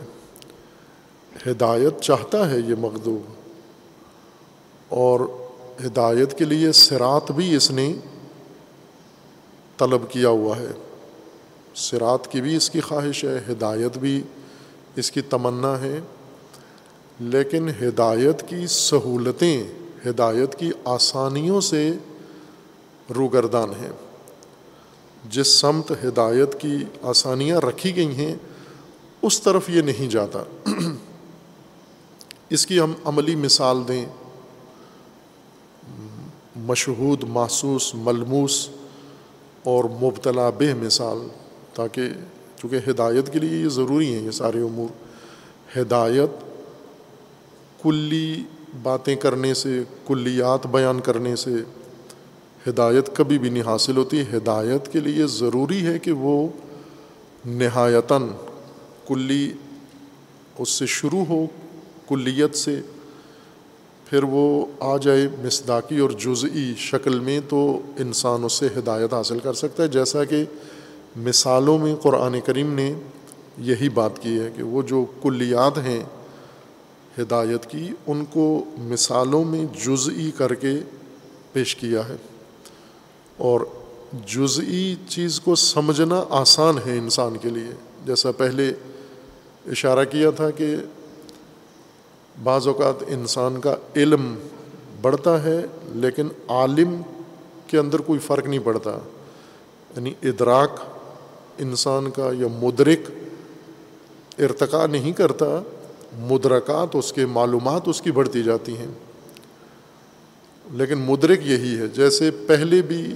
[1.52, 3.34] ہدایت چاہتا ہے یہ مغدوب
[4.90, 5.20] اور
[5.86, 7.94] ہدایت کے لیے سرات بھی اس نے
[9.80, 10.68] طلب کیا ہوا ہے۔
[11.76, 14.24] سرات کی بھی اس کی خواہش ہے، ہدایت بھی
[14.96, 16.00] اس کی تمنا ہے۔
[17.20, 19.64] لیکن ہدایت کی سہولتیں،
[20.06, 21.92] ہدایت کی آسانیوں سے
[23.16, 23.92] روگردان ہیں۔
[25.30, 28.36] جس سمت ہدایت کی آسانیاں رکھی گئی ہیں،
[29.22, 30.44] اس طرف یہ نہیں جاتا۔
[32.50, 34.06] اس کی ہم عملی مثال دیں۔
[36.56, 38.70] مشہود، محسوس، ملموس
[39.64, 41.18] اور مبتلا بہ مثال،
[41.74, 42.02] تاکہ
[42.58, 44.88] چونکہ ہدایت کے لیے یہ ضروری ہیں یہ سارے امور۔
[45.78, 46.30] ہدایت
[47.84, 48.44] کلی
[48.84, 51.50] باتیں کرنے سے، کلیات بیان کرنے سے
[52.68, 56.48] ہدایت کبھی بھی نہیں حاصل ہوتی۔ ہدایت کے لیے ضروری ہے کہ وہ
[57.46, 58.28] نہایتاً
[59.08, 59.52] کلی
[60.58, 61.46] اس سے شروع ہو،
[62.08, 62.82] کلیت سے
[64.10, 69.40] پھر وہ آ جائے مصداقی اور جزئی شکل میں تو انسان اس سے ہدایت حاصل
[69.40, 70.44] کر سکتا ہے، جیسا کہ
[71.16, 72.94] مثالوں میں قرآن کریم نے
[73.58, 76.04] یہی بات کی ہے کہ وہ جو کلیات ہیں
[77.22, 80.72] ہدایت کی، ان کو مثالوں میں جزئی کر کے
[81.54, 82.16] پیش کیا ہے۔
[83.38, 83.62] اور
[84.28, 87.74] جزئی چیز کو سمجھنا آسان ہے انسان کے لیے۔
[88.06, 88.74] جیسا پہلے
[89.72, 90.76] اشارہ کیا تھا کہ
[92.44, 94.36] بعض اوقات انسان کا علم
[95.02, 97.02] بڑھتا ہے، لیکن عالم
[97.68, 98.92] کے اندر کوئی فرق نہیں پڑتا
[99.98, 100.80] یعنی ادراک
[101.58, 103.12] انسان کا یا مدرک
[104.40, 105.62] ارتقا نہیں کرتا،
[106.20, 108.88] مدرکات اس کے معلومات اس کی بڑھتی جاتی ہیں۔
[110.72, 113.16] لیکن مدرک یہی ہے، جیسے پہلے بھی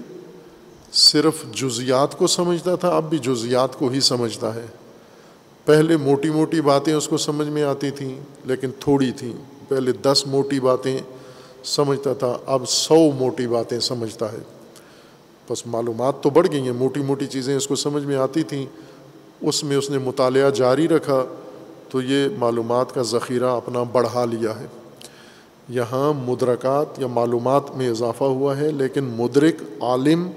[0.94, 4.66] صرف جزیات کو سمجھتا تھا، اب بھی جزیات کو ہی سمجھتا ہے۔
[5.66, 9.34] پہلے موٹی موٹی باتیں اس کو سمجھ میں آتی تھیں، لیکن تھوڑی تھیں۔
[9.68, 11.00] پہلے دس موٹی باتیں
[11.64, 14.38] سمجھتا تھا، اب سو موٹی باتیں سمجھتا ہے۔
[15.50, 18.66] بس معلومات تو بڑھ گئی ہیں، موٹی موٹی چیزیں اس کو سمجھ میں آتی تھیں۔
[19.42, 21.26] اس میں اس نے مطالعہ جاری رکھا،
[21.90, 24.66] تو یہ معلومات کا ذخیرہ اپنا بڑھا لیا ہے۔
[25.70, 30.32] یہاں مدرکات یا معلومات میں اضافہ ہوا ہے، لیکن مدرک عالم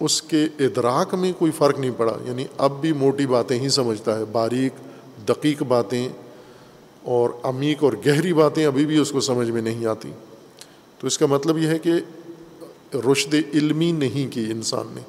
[0.00, 4.18] اس کے ادراک میں کوئی فرق نہیں پڑا۔ یعنی اب بھی موٹی باتیں ہی سمجھتا
[4.18, 4.72] ہے۔ باریک،
[5.28, 6.08] دقیق باتیں
[7.02, 10.10] اور عمیق اور گہری باتیں ابھی بھی اس کو سمجھ میں نہیں آتی۔
[10.98, 11.92] تو اس کا مطلب یہ ہے کہ
[12.94, 15.00] رشد علمی نہیں کی انسان نے۔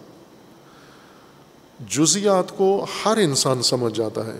[1.89, 4.39] جزیات کو ہر انسان سمجھ جاتا ہے۔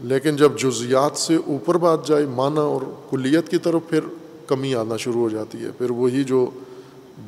[0.00, 4.00] لیکن جب جزیات سے اوپر بات جائے، معنی اور کلیت کی طرف پھر
[4.46, 6.50] کمی آنا شروع ہو جاتی ہے۔ پھر وہی جو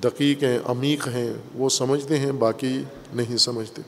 [0.04, 2.82] دقیق ہیں، عمیق ہیں، وہ سمجھتے ہیں، باقی
[3.14, 3.82] نہیں سمجھتے۔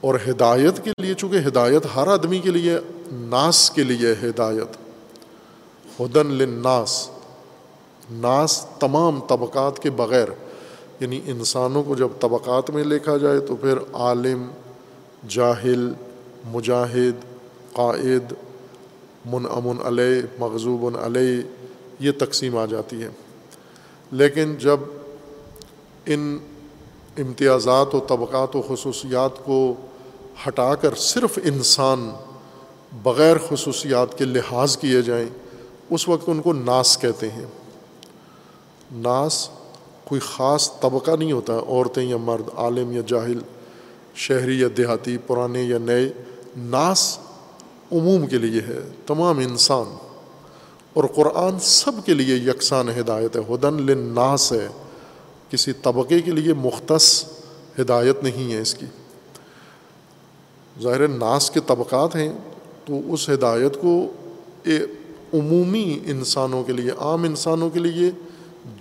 [0.00, 2.78] اور ہدایت کے لیے، چونکہ ہدایت ہر آدمی کے لیے،
[3.12, 4.76] ناس کے لیے ہدایت۔
[6.00, 7.10] ہدن لناس
[8.10, 10.28] ناس تمام طبقات کے بغیر۔
[11.00, 14.48] یعنی انسانوں کو جب طبقات میں لکھا جائے، تو پھر عالم،
[15.28, 15.92] جاہل،
[16.44, 17.24] مجاہد،
[17.72, 18.32] قائد
[19.24, 21.42] منعمن علیہ، مغضوب علیہ،
[22.00, 23.08] یہ تقسیم آ جاتی ہے۔
[24.12, 24.80] لیکن جب
[26.06, 26.38] ان
[27.18, 29.74] امتیازات و طبقات و خصوصیات کو
[30.48, 32.10] ہٹا کر صرف انسان
[33.02, 35.28] بغیر خصوصیات کے لحاظ کیے جائیں،
[35.90, 37.44] اس وقت ان کو ناس کہتے ہیں۔
[38.92, 39.48] ناس
[40.04, 43.38] کوئی خاص طبقہ نہیں ہوتا، عورتیں یا مرد، عالم یا جاہل،
[44.14, 46.12] شہری یا دیہاتی، پرانے یا نئے،
[46.56, 47.18] ناس
[47.92, 50.05] عموم کے لیے ہے، تمام انسان۔
[50.96, 54.68] اور قرآن سب کے لیے یکساں ہدایت ہے۔ ہدن لناس ہے۔
[55.50, 57.24] کسی طبقے کے لیے مختص
[57.80, 58.86] ہدایت نہیں ہے اس کی۔
[60.82, 62.32] ظاہر ناس کے طبقات ہیں
[62.84, 64.12] تو اس ہدایت کو
[65.34, 68.10] عمومی انسانوں کے لیے، عام انسانوں کے لیے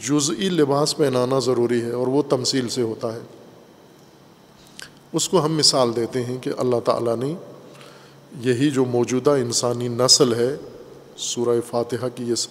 [0.10, 3.20] جزئی لباس پہنانا ضروری ہے اور وہ تمثیل سے ہوتا ہے۔
[5.14, 7.34] اس کو ہم مثال دیتے ہیں کہ اللہ تعالیٰ نے
[8.40, 10.56] یہی جو موجودہ انسانی نسل ہے
[11.18, 12.48] سورہ فاتحہ کی اس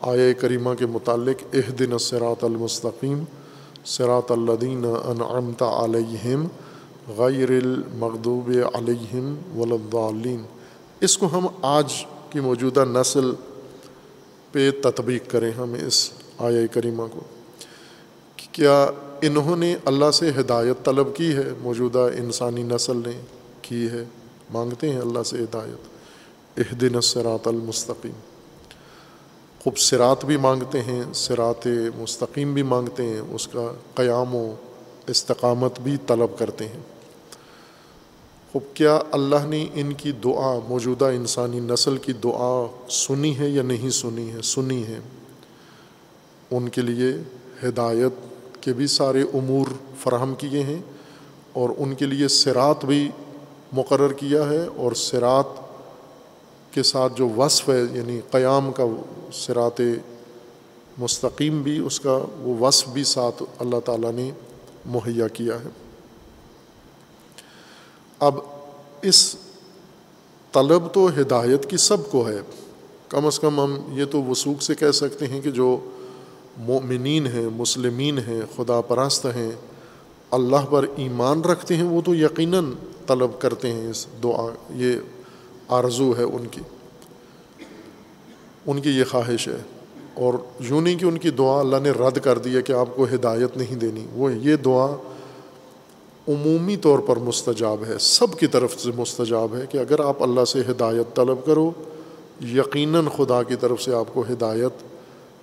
[0.00, 3.24] آیا کریمہ کے متعلق اہ دن سراۃ المستقیم
[3.84, 6.46] سراۃ الدین انعمت علیہم
[7.16, 10.42] غیر المغدوب علیہم ولدالین
[11.00, 11.92] اس کو ہم آج
[12.30, 13.32] کی موجودہ نسل
[14.52, 17.20] پہ تطبیق کریں ہم اس آیا کریمہ کو۔
[18.52, 23.20] کیا انہوں نے اللہ سے ہدایت طلب کی ہے؟ موجودہ انسانی نسل نے
[23.62, 24.04] کی ہے؟
[24.52, 25.95] مانگتے ہیں اللہ سے ہدایت۔
[26.56, 28.12] اہ دن سرات المستقیم
[29.62, 31.66] خوب سرات بھی مانگتے ہیں سرات
[31.96, 34.54] مستقیم بھی مانگتے ہیں، اس کا قیام و
[35.06, 36.80] استقامت بھی طلب کرتے ہیں۔
[38.52, 43.62] خوب کیا اللہ نے ان کی دعا، موجودہ انسانی نسل کی دعا سنی ہے یا
[43.62, 44.98] نہیں سنی ہے؟ سنی ہے۔
[46.50, 47.12] ان کے لیے
[47.68, 48.12] ہدایت
[48.62, 49.66] کے بھی سارے امور
[49.98, 50.82] فراہم کیے ہیں
[51.52, 53.10] اور ان کے لیے سرات بھی
[53.72, 55.65] مقرر کیا ہے اور سرات
[56.70, 58.82] کے ساتھ جو وصف ہے یعنی قیام کا
[59.32, 59.80] سرات
[60.98, 64.30] مستقیم بھی، اس کا وہ وصف بھی ساتھ اللہ تعالیٰ نے
[64.86, 65.68] مہیا کیا ہے۔
[68.18, 68.34] اب
[69.02, 69.36] اس
[70.52, 72.40] طلب تو ہدایت کی سب کو ہے۔
[73.08, 75.78] کم از کم ہم یہ تو وسوخ سے کہہ سکتے ہیں کہ جو
[76.56, 79.50] مومنین ہیں، مسلمین ہیں، خدا پرست ہیں،
[80.30, 82.72] اللہ پر ایمان رکھتے ہیں، وہ تو یقیناً
[83.06, 84.96] طلب کرتے ہیں اس دعا، یہ
[85.68, 86.60] آرزو ہے ان کی۔
[88.66, 89.56] ان کی یہ خواہش ہے۔
[90.14, 92.88] اور یوں نہیں کہ ان کی دعا اللہ نے رد کر دی ہے کہ آپ
[92.96, 94.86] کو ہدایت نہیں دینی۔ وہ یہ دعا
[96.28, 100.44] عمومی طور پر مستجاب ہے۔ سب کی طرف سے مستجاب ہے کہ اگر آپ اللہ
[100.44, 101.70] سے ہدایت طلب کرو،
[102.44, 104.82] یقیناً خدا کی طرف سے آپ کو ہدایت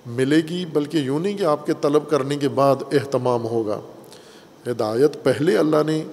[0.06, 3.80] ملے گی۔ بلکہ یوں نہیں کہ آپ کے طلب کرنے کے بعد اہتمام ہوگا۔
[4.66, 6.04] ہدایت پہلے اللہ نے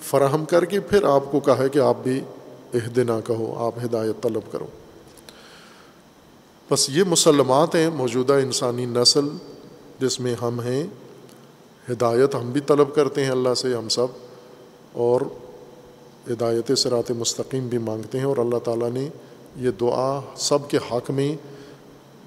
[0.00, 2.20] فراہم کر کے پھر آپ کو کہا ہے کہ آپ بھی
[2.74, 4.66] اہدنا کہو، آپ ہدایت طلب کرو۔
[6.70, 9.28] بس یہ مسلمات ہیں، موجودہ انسانی نسل
[10.00, 10.86] جس میں ہم ہیں،
[11.90, 14.06] ہدایت ہم بھی طلب کرتے ہیں اللہ سے، ہم سب۔
[14.92, 15.20] اور
[16.30, 19.08] ہدایت سرات مستقیم بھی مانگتے ہیں۔ اور اللہ تعالیٰ نے
[19.56, 21.36] یہ دعا سب کے حق میں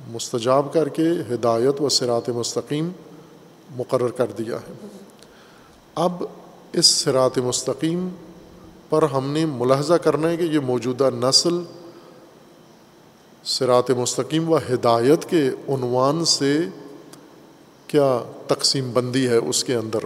[0.08, 2.90] مستجاب کر کے ہدایت و سرات مستقیم
[3.76, 4.74] مقرر کر دیا ہے۔
[5.96, 6.24] اب
[6.74, 8.10] اس سرات مستقیم
[8.90, 11.62] پر ہم نے ملاحظہ کرنا ہے کہ یہ موجودہ نسل
[13.44, 16.60] سرات مستقیم و ہدایت کے عنوان سے
[17.88, 20.00] کیا تقسیم بندی ہے اس کے اندر؟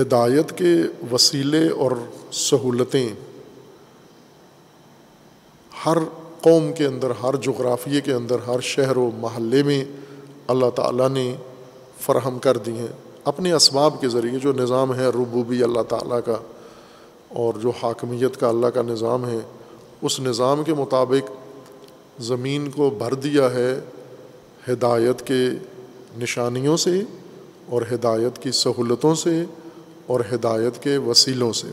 [0.00, 0.74] ہدایت کے
[1.12, 1.92] وسیلے اور
[2.32, 3.08] سہولتیں
[5.86, 5.98] ہر
[6.40, 9.84] قوم کے اندر، ہر جغرافیے کے اندر، ہر شہر و محلے میں
[10.46, 11.36] اللہ تعالیٰ نے
[12.00, 16.36] فراہم کر دی ہیں۔ اپنے اسباب کے ذریعے جو نظام ہے ربوبی اللہ تعالیٰ کا
[17.28, 19.38] اور جو حاکمیت کا اللہ کا نظام ہے،
[20.02, 21.30] اس نظام کے مطابق
[22.22, 23.80] زمین کو بھر دیا ہے
[24.68, 25.48] ہدایت کے
[26.18, 27.02] نشانیوں سے
[27.66, 29.44] اور ہدایت کی سہولتوں سے
[30.06, 31.68] اور ہدایت کے وسیلوں سے۔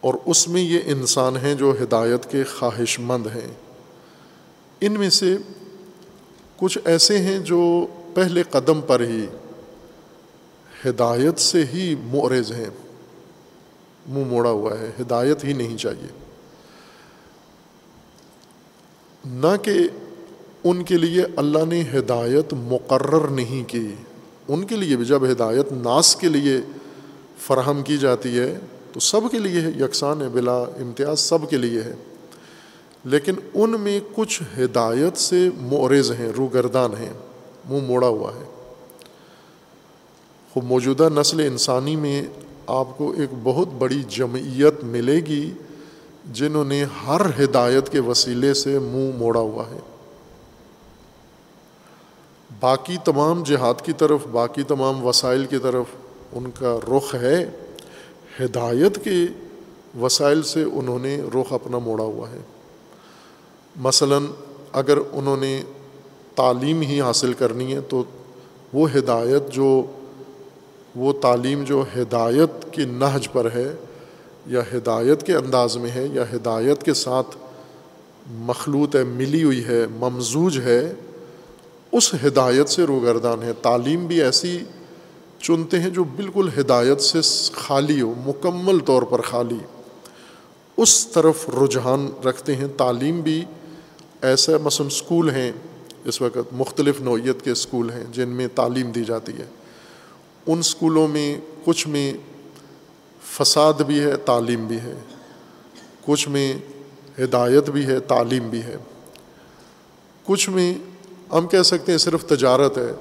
[0.00, 3.52] اور اس میں یہ انسان ہیں جو ہدایت کے خواہش مند ہیں۔
[4.80, 5.36] ان میں سے
[6.56, 9.26] کچھ ایسے ہیں جو پہلے قدم پر ہی
[10.86, 12.70] ہدایت سے ہی معرض ہیں۔
[14.08, 16.06] منہ موڑا ہوا ہے، ہدایت ہی نہیں چاہیے۔
[19.24, 19.72] نہ کہ
[20.64, 23.94] ان کے لیے اللہ نے ہدایت مقرر نہیں کی۔
[24.48, 26.56] ان کے لیے بھی جب ہدایت ناس کے لیے
[27.38, 28.58] فراہم کی جاتی ہے،
[28.92, 31.94] تو سب کے لیے ہے یکساں ہے بلا امتیاز سب کے لیے ہے۔
[33.04, 37.12] لیکن ان میں کچھ ہدایت سے معرض ہیں، روگردان ہیں۔
[37.70, 38.57] منہ موڑا ہوا ہے۔
[40.58, 42.22] خوب موجودہ نسل انسانی میں
[42.66, 45.52] آپ کو ایک بہت بڑی جمعیت ملے گی
[46.32, 49.78] جنہوں نے ہر ہدایت کے وسیلے سے منہ موڑا ہوا ہے۔
[52.60, 55.84] باقی تمام جہاد کی طرف، باقی تمام وسائل کی طرف
[56.32, 57.50] ان کا رخ ہے۔
[58.40, 59.26] ہدایت کے
[60.00, 62.40] وسائل سے انہوں نے رخ اپنا موڑا ہوا ہے۔
[63.76, 64.24] مثلاً
[64.72, 65.62] اگر انہوں نے
[66.34, 68.04] تعلیم ہی حاصل کرنی ہے تو
[68.72, 69.86] وہ ہدایت جو
[70.98, 73.74] وہ تعلیم جو ہدایت کی نہج پر ہے،
[74.46, 77.36] یا ہدایت کے انداز میں ہے، یا ہدایت کے ساتھ
[78.30, 80.94] مخلوط ہے ملی ہوئی ہے، ممزوج ہے،
[81.92, 84.58] اس ہدایت سے روگردان ہے۔ تعلیم بھی ایسی
[85.42, 87.18] چنتے ہیں جو بالکل ہدایت سے
[87.52, 89.58] خالی ہو، مکمل طور پر خالی۔
[90.76, 93.44] اس طرف رجحان رکھتے ہیں۔ تعلیم بھی
[94.22, 95.52] ایسا مثلاً اسکول ہیں،
[96.04, 99.44] اس وقت مختلف نوعیت کے اسکول ہیں جن میں تعلیم دی جاتی ہے۔
[100.48, 102.14] ان اسکولوں میں کچھ میں
[103.22, 104.94] فساد بھی ہے، تعلیم بھی ہے۔
[106.06, 106.54] کچھ میں
[107.18, 108.76] ہدایت بھی ہے، تعلیم بھی ہے۔
[110.24, 110.74] کچھ میں
[111.32, 112.92] ہم کہہ سکتے ہیں صرف تجارت ہے،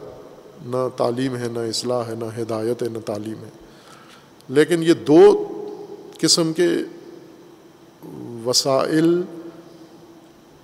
[0.65, 3.49] نہ تعلیم ہے، نہ اصلاح ہے، نہ ہدایت ہے، نہ تعلیم ہے۔
[4.49, 5.47] لیکن یہ دو
[6.17, 6.67] قسم کے
[8.45, 9.21] وسائل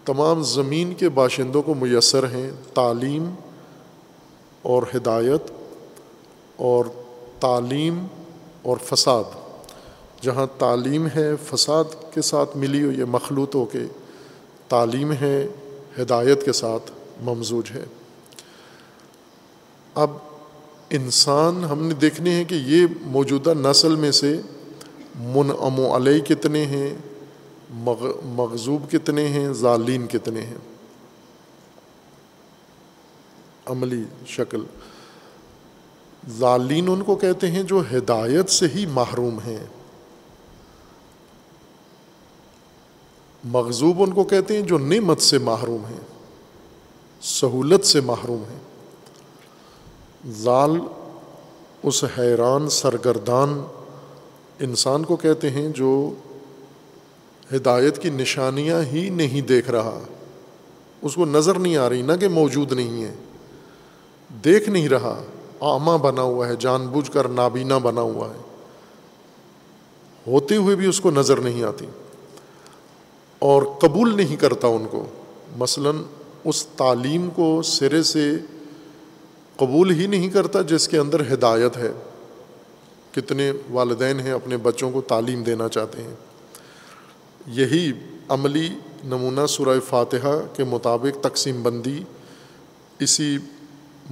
[0.06, 3.34] تمام زمین کے باشندوں کو میسر ہیں، تعلیم
[4.62, 5.63] اور ہدایت۔
[6.56, 6.86] اور
[7.40, 8.06] تعلیم
[8.62, 9.24] اور فساد۔
[10.22, 13.80] جہاں تعلیم ہے، فساد کے ساتھ ملی ہوئی ہے مخلوط ہو کے۔
[14.68, 15.48] تعلیم ہے،
[16.02, 17.86] ہدایت کے ساتھ ممزوج ہے۔
[19.96, 20.12] اب
[20.90, 24.42] انسان، ہم نے دیکھنے ہیں کہ یہ موجودہ نسل میں سے
[25.16, 26.94] منعم علیہ کتنے ہیں
[28.26, 30.58] مغزوب کتنے ہیں، ظالین کتنے ہیں۔
[33.66, 34.64] عملی شکل۔
[36.30, 39.66] ظالین ان کو کہتے ہیں جو ہدایت سے ہی محروم ہیں۔
[43.44, 46.00] مغزوب ان کو کہتے ہیں جو نعمت سے محروم ہیں،
[47.22, 48.60] سہولت سے محروم ہیں۔
[50.32, 50.80] ظال
[51.84, 53.62] اس حیران سرگردان
[54.60, 56.14] انسان کو کہتے ہیں جو
[57.56, 60.00] ہدایت کی نشانیاں ہی نہیں دیکھ رہا۔
[61.02, 63.14] اس کو نظر نہیں آ رہی، نہ کہ موجود نہیں ہے۔
[64.46, 65.22] دیکھ نہیں رہا۔
[65.64, 68.42] آما بنا ہوا ہے، جان بوجھ کر نابینا بنا ہوا ہے۔
[70.28, 71.86] ہوتے ہوئے بھی اس کو نظر نہیں آتی۔
[73.40, 75.06] اور قبول نہیں کرتا ان کو۔
[75.58, 75.96] مثلاً
[76.44, 78.32] اس تعلیم کو سرے سے
[79.56, 81.92] قبول ہی نہیں کرتا جس کے اندر ہدایت ہے۔
[83.12, 86.14] کتنے والدین ہیں اپنے بچوں کو تعلیم دینا چاہتے ہیں۔
[87.48, 87.92] یہی
[88.30, 88.70] عملی
[89.04, 92.04] نمونہ سورہ فاتحہ کے مطابق تقسیم بندی
[93.00, 93.38] اسی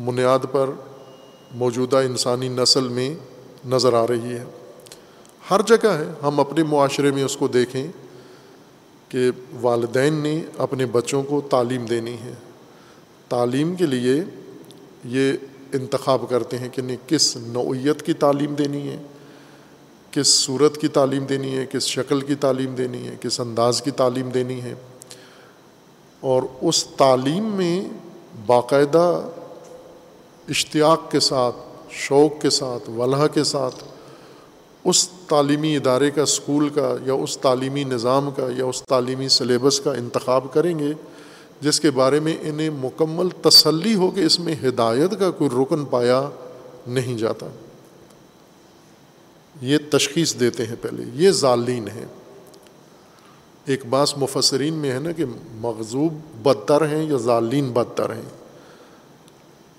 [0.06, 0.70] بنیاد پر
[1.54, 3.14] موجودہ انسانی نسل میں
[3.66, 4.44] نظر آ رہی ہے۔
[5.52, 7.88] ہر جگہ ہے، ہم اپنے معاشرے میں اس کو دیکھیں
[9.10, 9.32] کہ
[9.62, 12.34] والدین نے اپنے بچوں کو تعلیم دینی ہے۔
[13.30, 14.24] تعلیم کے لیے
[15.06, 15.34] یہ
[15.74, 18.98] انتخاب کرتے ہیں کہ کس نوعیت کی تعلیم دینی ہے،
[20.12, 23.92] کس صورت کی تعلیم دینی ہے، کس شکل کی تعلیم دینی ہے، کس انداز کی
[23.92, 24.76] تعلیم دینی ہے۔
[26.20, 27.86] اور اس تعلیم میں
[28.46, 29.30] باقاعدہ
[30.50, 31.56] اشتیاق کے ساتھ،
[31.90, 33.84] شوق کے ساتھ ولہ کے ساتھ،
[34.84, 39.80] اس تعلیمی ادارے کا اسکول کا، یا اس تعلیمی نظام کا، یا اس تعلیمی سلیبس
[39.80, 40.94] کا انتخاب کریں گے،
[41.62, 45.86] جس کے بارے میں انہیں مکمل تسلی ہو کہ اس میں ہدایت کا کوئی رکن
[45.86, 46.30] پایا
[46.88, 47.48] نہیں جاتا۔
[49.62, 52.06] یہ تشخیص دیتے ہیں پہلے، یہ ظالین ہیں۔
[53.66, 56.14] ایک باس مفسرین میں ہے نا کہ مغزوب
[56.44, 58.41] بدتر ہیں یا ظالین بدتر ہیں۔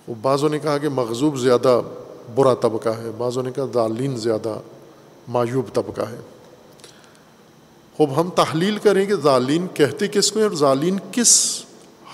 [0.08, 1.80] وہ بعضوں نے کہا کہ مغزوب زیادہ
[2.34, 4.60] برا طبقہ ہے، بعضوں نے کہا ظالین زیادہ
[5.28, 6.20] معیوب طبقہ ہے۔
[7.96, 11.62] خوب، ہم تحلیل کریں کہ ظالین کہتے کس کو ہیں اور ظالین کس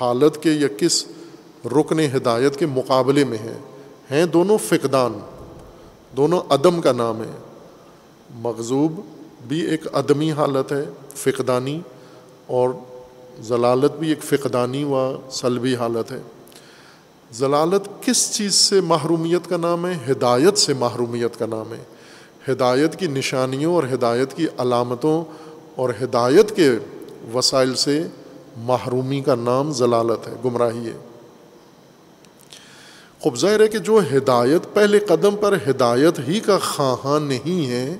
[0.01, 1.05] حالت کے یا کس
[1.64, 3.59] رکن ہدایت کے مقابلے میں ہیں۔
[4.11, 5.12] ہیں دونوں فقدان،
[6.16, 7.32] دونوں عدم کا نام ہے۔
[8.34, 9.01] مغزوب
[9.49, 10.84] بھی ایک عدمی حالت ہے،
[11.14, 11.80] فقدانی،
[12.47, 12.70] اور
[13.41, 16.20] ضلالت بھی ایک فقدانی و سلبی حالت ہے۔
[17.33, 21.85] ضلالت کس چیز سے محرومیت کا نام ہے؟ ہدایت سے محرومیت کا نام ہے۔
[22.53, 25.24] ہدایت کی نشانیوں اور ہدایت کی علامتوں
[25.76, 26.70] اور ہدایت کے
[27.35, 28.07] وسائل سے
[28.57, 30.97] محرومی کا نام ضلالت ہے، گمراہی ہے۔
[33.20, 37.97] خوب ظاہر ہے کہ جو ہدایت پہلے قدم پر ہدایت ہی کا خواہاں نہیں ہے،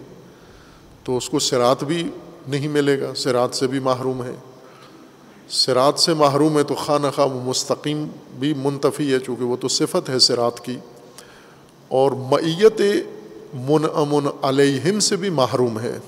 [1.05, 2.09] تو اس کو سرات بھی
[2.49, 4.35] نہیں ملے گا، سرات سے بھی محروم ہے۔
[5.51, 8.07] سرات سے محروم ہے تو خواہ نخواہ مستقیم
[8.38, 10.76] بھی منتفی ہے، چونکہ وہ تو صفت ہے سرات کی۔
[11.88, 12.80] اور معیت
[13.55, 15.99] من امن علیہم سے بھی محروم ہے۔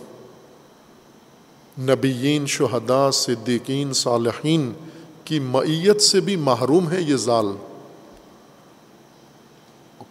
[1.79, 4.73] نبیین شہداء صدیقین، صالحین
[5.25, 7.47] کی معیت سے بھی محروم ہے یہ ظال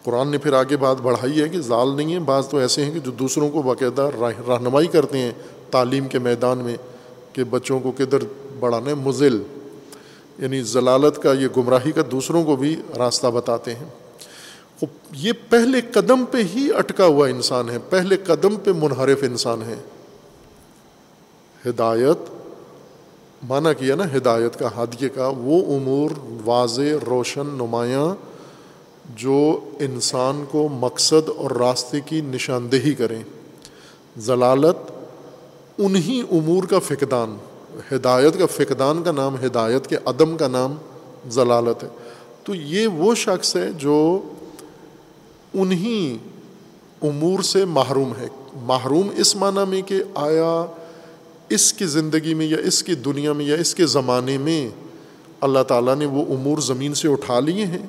[0.02, 2.92] قرآن نے پھر آگے بات بڑھائی ہے کہ ظال نہیں ہے، بعض تو ایسے ہیں
[2.92, 4.08] کہ جو دوسروں کو باقاعدہ
[4.48, 5.32] رہنمائی کرتے ہیں
[5.70, 6.76] تعلیم کے میدان میں
[7.32, 8.18] کہ بچوں کو کدھر
[8.60, 9.42] بڑھانا ہے مزل
[10.38, 13.84] یعنی ضلالت کا یہ گمراہی کا دوسروں کو بھی راستہ بتاتے ہیں۔
[15.12, 19.74] یہ پہلے قدم پہ ہی اٹکا ہوا انسان ہے، پہلے قدم پہ منحرف انسان ہے۔
[21.66, 22.30] ہدایت،
[23.42, 26.10] مانا کیا نا، ہدایت کا، ہادیے کا، وہ امور
[26.44, 28.14] واضح، روشن، نمایاں،
[29.16, 33.22] جو انسان کو مقصد اور راستے کی نشاندہی کریں۔
[34.18, 34.92] ضلالت،
[35.78, 37.36] انہی امور کا فقدان۔
[37.92, 40.74] ہدایت کا فقدان کا نام، ہدایت کے عدم کا نام
[41.30, 41.88] ضلالت ہے۔
[42.44, 44.22] تو یہ وہ شخص ہے جو
[45.54, 46.18] انہی
[47.02, 48.28] امور سے محروم ہے۔
[48.62, 50.66] محروم اس معنی میں کہ آیا
[51.48, 54.68] اس کی زندگی میں یا اس کی دنیا میں یا اس کے زمانے میں
[55.40, 57.86] اللہ تعالیٰ نے وہ امور زمین سے اٹھا لیے ہیں۔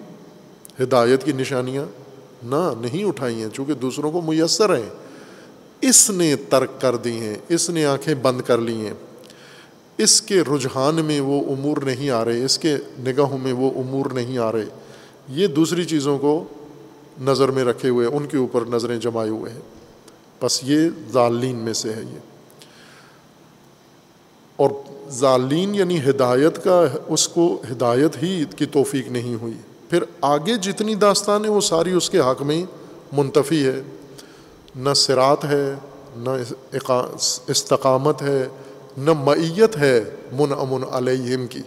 [0.84, 1.86] ہدایت کی نشانیاں
[2.44, 4.90] نہ، نہیں اٹھائی ہیں، چونکہ دوسروں کو میسر ہیں۔
[5.82, 8.94] اس نے ترک کر دی ہیں، اس نے آنکھیں بند کر لی ہیں۔
[9.98, 14.06] اس کے رجحان میں وہ امور نہیں آ رہے، اس کے نگاہوں میں وہ امور
[14.12, 14.66] نہیں آ رہے۔
[15.30, 16.44] یہ دوسری چیزوں کو
[17.22, 19.60] نظر میں رکھے ہوئے، ان کے اوپر نظریں جمائے ہوئے ہیں۔
[20.42, 20.80] بس یہ
[21.14, 22.20] ظالین میں سے ہے یہ۔
[24.56, 24.70] اور
[25.10, 29.54] ظالین یعنی ہدایت کا، اس کو ہدایت ہی کی توفیق نہیں ہوئی۔
[29.90, 32.64] پھر آگے جتنی داستان ہے وہ ساری اس کے حق میں
[33.12, 33.82] منتفی ہے۔
[34.76, 35.74] نہ سرات ہے،
[36.16, 36.30] نہ
[37.48, 38.48] استقامت ہے
[38.98, 41.62] نہ معیت ہے من امن علیہم کی۔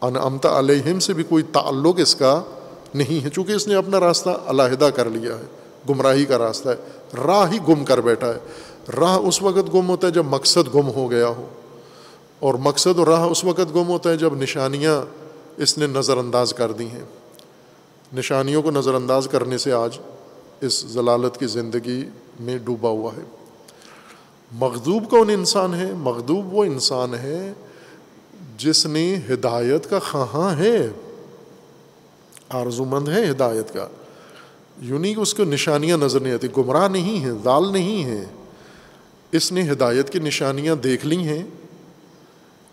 [0.00, 2.42] ان امتا علیہم سے بھی کوئی تعلق اس کا
[2.94, 5.44] نہیں ہے، چونکہ اس نے اپنا راستہ علیحدہ کر لیا ہے،
[5.88, 6.74] گمراہی کا راستہ ہے۔
[7.26, 8.38] راہ ہی گم کر بیٹھا ہے۔
[9.00, 11.46] راہ اس وقت گم ہوتا ہے جب مقصد گم ہو گیا ہو۔
[12.38, 15.02] اور مقصد اور راہ اس وقت گم ہوتا ہے جب نشانیاں
[15.56, 17.04] اس نے نظر انداز کر دی ہیں۔
[18.14, 19.98] نشانیوں کو نظر انداز کرنے سے آج
[20.60, 22.04] اس ضلالت کی زندگی
[22.40, 23.35] میں ڈوبا ہوا ہے۔
[24.52, 27.52] مغدوب کون انسان ہے؟ مغدوب وہ انسان ہے
[28.58, 30.88] جس نے ہدایت کا خواہاں ہے۔
[32.48, 33.88] آرزو مند ہے ہدایت کا۔
[34.78, 38.24] یونی کہ اس کو نشانیاں نظر نہیں آتی، گمراہ نہیں ہیں دال نہیں ہیں
[39.32, 41.42] اس نے ہدایت کی نشانیاں دیکھ لی ہیں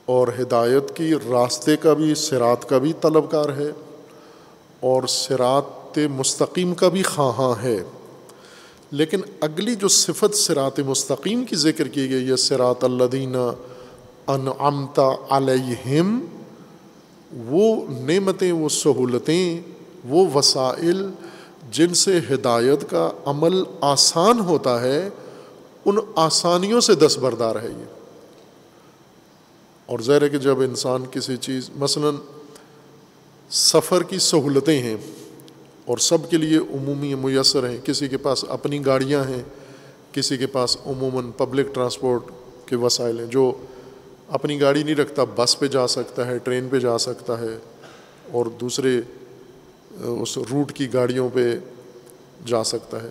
[0.06, 3.72] اور ہدایت کی راستے کا بھی سرات کا بھی طلبکار ہے
[4.80, 7.84] اور سرات مستقیم کا بھی خواہاں ہے۔
[8.94, 13.52] لیکن اگلی جو صفت سرات مستقیم کی ذکر کی گئی ہے سرات الدینہ
[14.28, 16.26] انعمتا علیہم،
[17.48, 19.62] وہ نعمتیں، وہ سہولتیں،
[20.06, 21.10] وہ وسائل
[21.72, 25.10] جن سے ہدایت کا عمل آسان ہوتا ہے،
[25.86, 27.86] ان آسانیوں سے دستبردار ہے یہ۔
[29.86, 32.16] اور ظاہر ہے کہ جب انسان کسی چیز، مثلاً
[33.50, 34.98] سفر کی سہولتیں ہیں
[35.86, 39.44] اور سب کے لیے عمومی میسر ہیں۔ کسی کے پاس اپنی گاڑیاں ہیں،
[40.12, 42.24] کسی کے پاس عموماً پبلک ٹرانسپورٹ
[42.66, 43.52] کے وسائل ہیں۔ جو
[44.30, 47.58] اپنی گاڑی نہیں رکھتا، بس پہ جا سکتا ہے، ٹرین پہ جا سکتا ہے،
[48.32, 49.02] اور دوسرے،
[50.02, 51.60] اس روٹ کی گاڑیوں پہ
[52.46, 53.10] جا سکتا ہے۔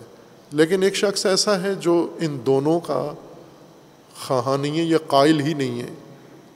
[0.51, 3.13] لیکن ایک شخص ایسا ہے جو ان دونوں کا
[4.27, 5.87] خواہاں نہیں ہے یا قائل ہی نہیں ہے۔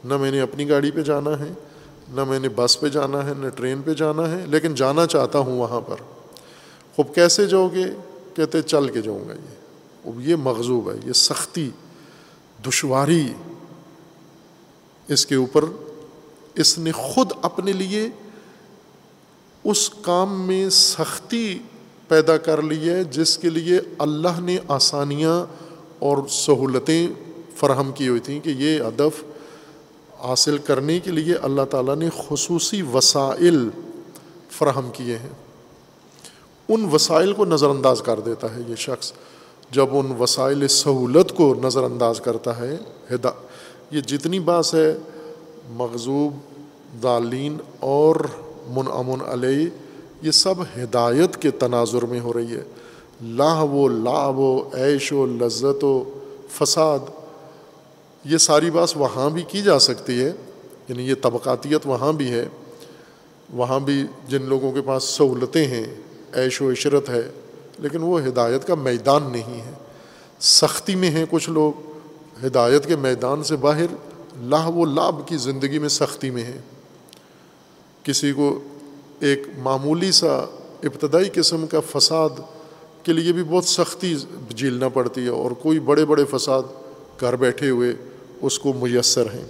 [0.03, 1.53] نہ میں نے اپنی گاڑی پہ جانا ہے
[2.09, 5.39] نہ میں نے بس پہ جانا ہے، نہ ٹرین پہ جانا ہے، لیکن جانا چاہتا
[5.39, 5.95] ہوں وہاں پر۔
[6.95, 7.83] خوب کیسے جاؤ گے؟
[8.35, 11.69] کہتے چل کے جاؤں گا یہ۔ اب یہ مغزوب ہے، یہ سختی،
[12.67, 13.33] دشواری۔
[15.07, 15.65] اس کے اوپر
[16.55, 18.09] اس نے خود اپنے لیے
[19.63, 21.59] اس کام میں سختی
[22.07, 25.45] پیدا کر لی ہے، جس کے لیے اللہ نے آسانیاں
[25.99, 27.07] اور سہولتیں
[27.55, 29.36] فراہم کی ہوئی تھیں کہ یہ ادب
[30.23, 33.69] حاصل کرنے کے لیے اللہ تعالیٰ نے خصوصی وسائل
[34.49, 35.29] فراہم کیے ہیں۔
[36.69, 39.13] ان وسائل کو نظر انداز کر دیتا ہے یہ شخص۔
[39.71, 42.77] جب ان وسائل سہولت کو نظر انداز کرتا ہے،
[43.11, 43.29] ہدا،
[43.91, 44.97] یہ جتنی باس ہے
[45.69, 46.33] مغزوب
[47.03, 48.15] دالین اور
[48.67, 49.69] منعمن علیہ،
[50.21, 52.63] یہ سب ہدایت کے تناظر میں ہو رہی ہے۔
[53.21, 56.03] لاہ و لاب و عیش و لذت و
[56.51, 56.99] فساد
[58.27, 60.31] یہ ساری بات وہاں بھی کی جا سکتی ہے
[60.87, 62.45] یعنی یہ طبقاتیت وہاں بھی ہے۔
[63.53, 65.85] وہاں بھی جن لوگوں کے پاس سہولتیں ہیں،
[66.33, 67.31] عیش و عشرت ہے،
[67.79, 69.71] لیکن وہ ہدایت کا میدان نہیں ہے۔
[70.39, 71.73] سختی میں ہیں کچھ لوگ،
[72.45, 73.85] ہدایت کے میدان سے باہر
[74.37, 76.59] لاہ و لاب کی زندگی میں سختی میں ہے
[78.03, 78.59] کسی کو
[79.19, 80.37] ایک معمولی سا
[80.83, 82.29] ابتدائی قسم کا فساد
[83.03, 84.15] کے لیے بھی بہت سختی
[84.55, 86.63] جھیلنا پڑتی ہے اور کوئی بڑے بڑے فساد
[87.21, 87.93] گھر بیٹھے ہوئے
[88.41, 89.45] اس کو میسر ہیں۔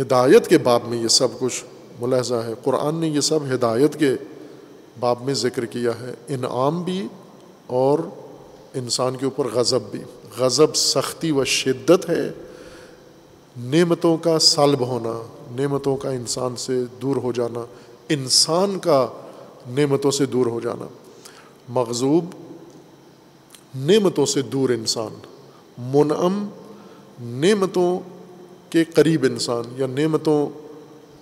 [0.00, 1.64] ہدایت کے باب میں یہ سب کچھ
[2.00, 4.10] ملاحظہ ہے۔ قرآن نے یہ سب ہدایت کے
[5.00, 7.08] باب میں ذکر کیا ہے۔ انعام بھی
[7.66, 7.98] اور
[8.74, 10.00] انسان کے اوپر غضب بھی۔
[10.38, 12.30] غضب سختی و شدت ہے۔
[13.56, 17.64] نعمتوں کا سلب ہونا، نعمتوں کا انسان سے دور ہو جانا،
[18.08, 19.08] انسان کا
[19.68, 20.86] نعمتوں سے دور ہو جانا۔
[21.68, 22.24] مغزوب
[23.74, 25.14] نعمتوں سے دور انسان۔
[25.78, 26.48] منعم
[27.20, 28.00] نعمتوں
[28.70, 30.48] کے قریب انسان یا نعمتوں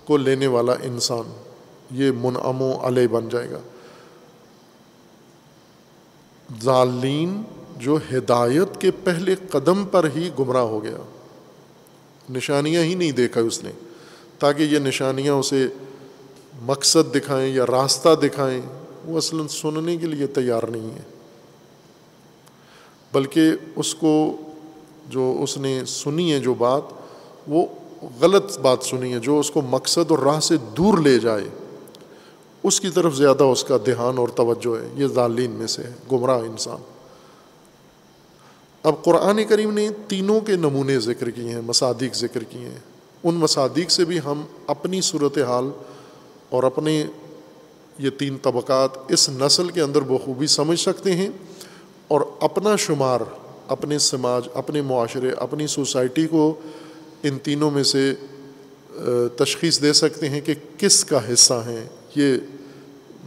[0.07, 1.33] کو لینے والا انسان
[1.91, 3.59] یہ منعم و علیہ بن جائے گا۔
[6.61, 7.41] ظالین
[7.77, 10.97] جو ہدایت کے پہلے قدم پر ہی گمراہ ہو گیا۔
[12.29, 13.71] نشانیاں ہی نہیں دیکھا اس نے۔
[14.39, 15.67] تاکہ یہ نشانیاں اسے
[16.61, 18.61] مقصد دکھائیں یا راستہ دکھائیں،
[19.05, 21.01] وہ اصلاً سننے کے لیے تیار نہیں ہے۔
[23.13, 24.37] بلکہ اس کو
[25.09, 26.81] جو اس نے سنی ہے جو بات،
[27.47, 27.65] وہ
[28.19, 31.43] غلط بات سنی ہے، جو اس کو مقصد اور راہ سے دور لے جائے۔
[32.63, 35.91] اس کی طرف زیادہ اس کا دھیان اور توجہ ہے۔ یہ ظالین میں سے ہے،
[36.11, 36.77] گمراہ انسان۔
[38.83, 42.79] اب قرآن کریم نے تینوں کے نمونے ذکر کیے ہیں مصادق ذکر کیے ہیں۔
[43.23, 45.69] ان مصادق سے بھی ہم اپنی صورت حال
[46.49, 47.05] اور اپنے
[47.99, 51.29] یہ تین طبقات اس نسل کے اندر بخوبی سمجھ سکتے ہیں
[52.07, 53.21] اور اپنا شمار
[53.69, 56.59] اپنے سماج، اپنے معاشرے، اپنی سوسائٹی کو
[57.23, 58.13] ان تینوں میں سے
[59.35, 62.37] تشخیص دے سکتے ہیں کہ کس کا حصہ ہیں۔ یہ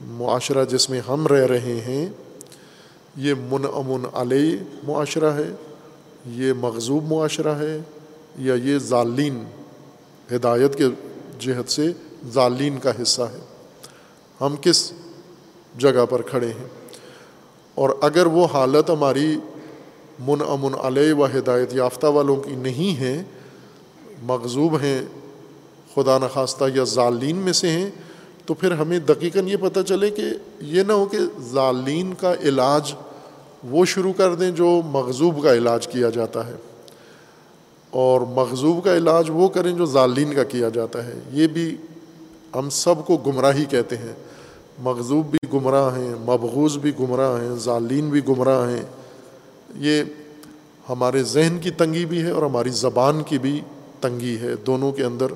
[0.07, 2.09] معاشرہ جس میں ہم رہ رہے ہیں،
[3.16, 5.51] یہ من امن علیہ معاشرہ ہے،
[6.26, 7.78] یہ مغزوب معاشرہ ہے،
[8.38, 9.45] یا یہ ظالین،
[10.34, 10.84] ہدایت کے
[11.38, 11.93] جہت سے
[12.32, 13.40] ظالین کا حصہ ہے۔
[14.40, 14.93] ہم کس
[15.78, 16.68] جگہ پر کھڑے ہیں؟
[17.74, 19.36] اور اگر وہ حالت ہماری
[20.27, 23.23] من امن علیہ و ہدایت یافتہ والوں کی نہیں ہے
[24.23, 25.03] مغزوب ہیں،
[25.95, 27.91] خدا نخواستہ یا ظالین میں سے ہیں،
[28.47, 30.23] تو پھر ہمیں دقیقاً یہ پتہ چلے کہ
[30.61, 31.18] یہ نہ ہو کہ
[31.53, 32.93] ظالین کا علاج
[33.70, 36.55] وہ شروع کر دیں جو مغزوب کا علاج کیا جاتا ہے۔
[37.91, 41.77] اور مغزوب کا علاج وہ کریں جو ظالین کا کیا جاتا ہے۔ یہ بھی
[42.55, 44.12] ہم سب کو گمراہی کہتے ہیں۔
[44.79, 48.83] مغزوب بھی گمراہ ہیں، مبغوض بھی گمراہ ہیں، ظالین بھی گمراہ ہیں۔
[49.75, 50.03] یہ
[50.89, 53.61] ہمارے ذہن کی تنگی بھی ہے اور ہماری زبان کی بھی
[54.01, 55.27] تنگی ہے۔ دونوں کے اندر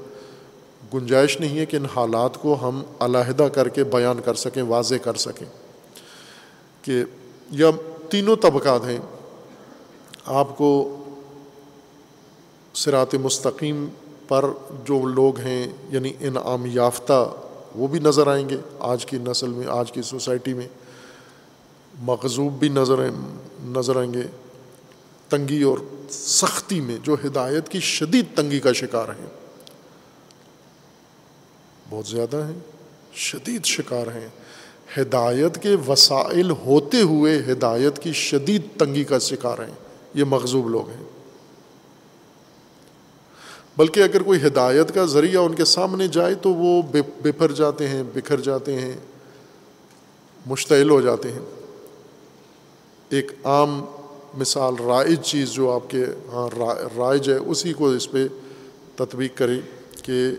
[0.94, 4.94] گنجائش نہیں ہے کہ ان حالات کو ہم علیحدہ کر کے بیان کر سکیں، واضح
[4.94, 5.46] کر سکیں
[6.82, 7.04] کہ
[7.50, 7.66] یہ
[8.10, 8.98] تینوں طبقات ہیں۔
[10.26, 10.96] آپ کو
[12.74, 13.86] سرات مستقیم
[14.28, 14.44] پر
[14.84, 17.34] جو لوگ ہیں یعنی انعام یافتہ،
[17.74, 20.68] وہ بھی نظر آئیں گے۔ آج کی نسل میں، آج کی سوسائٹی میں
[21.98, 22.94] مغزوب بھی نظر
[23.64, 24.22] نظر آئیں گے۔
[25.28, 25.78] تنگی اور
[26.10, 29.26] سختی میں جو ہدایت کی شدید تنگی کا شکار ہیں۔
[31.90, 32.58] بہت زیادہ ہیں،
[33.14, 34.28] شدید شکار ہیں۔
[34.98, 39.74] ہدایت کے وسائل ہوتے ہوئے ہدایت کی شدید تنگی کا شکار ہیں۔
[40.14, 41.04] یہ مغزوب لوگ ہیں۔
[43.76, 46.82] بلکہ اگر کوئی ہدایت کا ذریعہ ان کے سامنے جائے تو وہ
[47.22, 48.96] بفر جاتے ہیں، بکھر جاتے ہیں،
[50.46, 51.55] مشتعل ہو جاتے ہیں۔
[53.08, 53.84] ایک عام
[54.34, 56.48] مثال، رائج چیز جو آپ کے ہاں
[56.96, 58.26] رائج ہے، اسی کو اس پہ
[58.96, 59.60] تطبیق کریں
[60.02, 60.30] کہ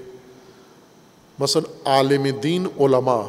[1.39, 3.24] مثلا عالم دین علماء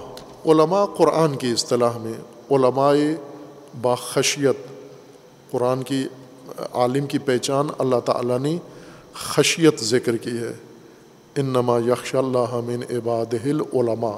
[0.47, 2.13] علماء قرآن کی اصطلاح میں
[2.51, 2.95] علماء
[3.83, 4.57] باخشیت،
[5.51, 6.09] قرآن کی،
[6.73, 8.57] عالم کی پہچان اللہ تعالیٰ نے
[9.15, 10.53] خشیت ذکر کی ہے۔
[11.37, 14.17] ان نما یکش اللہ من عباد علماء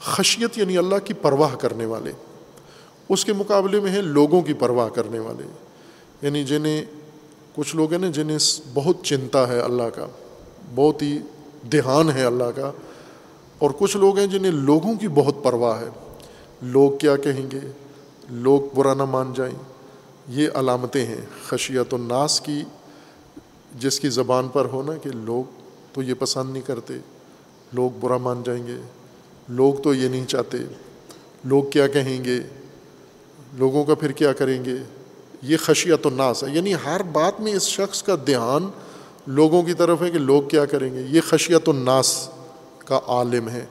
[0.00, 2.12] خشیت یعنی اللہ کی پرواہ کرنے والے۔
[3.08, 5.46] اس کے مقابلے میں ہیں لوگوں کی پرواہ کرنے والے۔
[6.22, 6.84] یعنی جنہیں
[7.54, 8.38] کچھ لوگ ہیں نا جنہیں
[8.74, 10.06] بہت چنتا ہے اللہ کا،
[10.74, 11.18] بہت ہی
[11.72, 12.72] دھیان ہے اللہ کا۔
[13.58, 15.88] اور کچھ لوگ ہیں جنہیں لوگوں کی بہت پرواہ ہے۔
[16.62, 17.60] لوگ کیا کہیں گے؟
[18.30, 19.54] لوگ برا نہ مان جائیں۔
[20.28, 22.62] یہ علامتیں ہیں۔ خشیت الناس کی،
[23.78, 25.50] جس کی زبان پر ہونا کہ لوگ
[25.92, 26.94] تو یہ پسند نہیں کرتے،
[27.72, 28.76] لوگ برا مان جائیں گے۔
[29.48, 30.58] لوگ تو یہ نہیں چاہتے۔
[31.44, 32.57] لوگ کیا کہیں گے؟
[33.54, 34.74] لوگوں کا پھر کیا کریں گے؟
[35.42, 38.68] یہ خشیت الناس ہے۔ یعنی ہر بات میں اس شخص کا دھیان
[39.26, 42.28] لوگوں کی طرف ہے کہ لوگ کیا کریں گے؟ یہ خشیت الناس
[42.84, 43.66] کا عالم ہے۔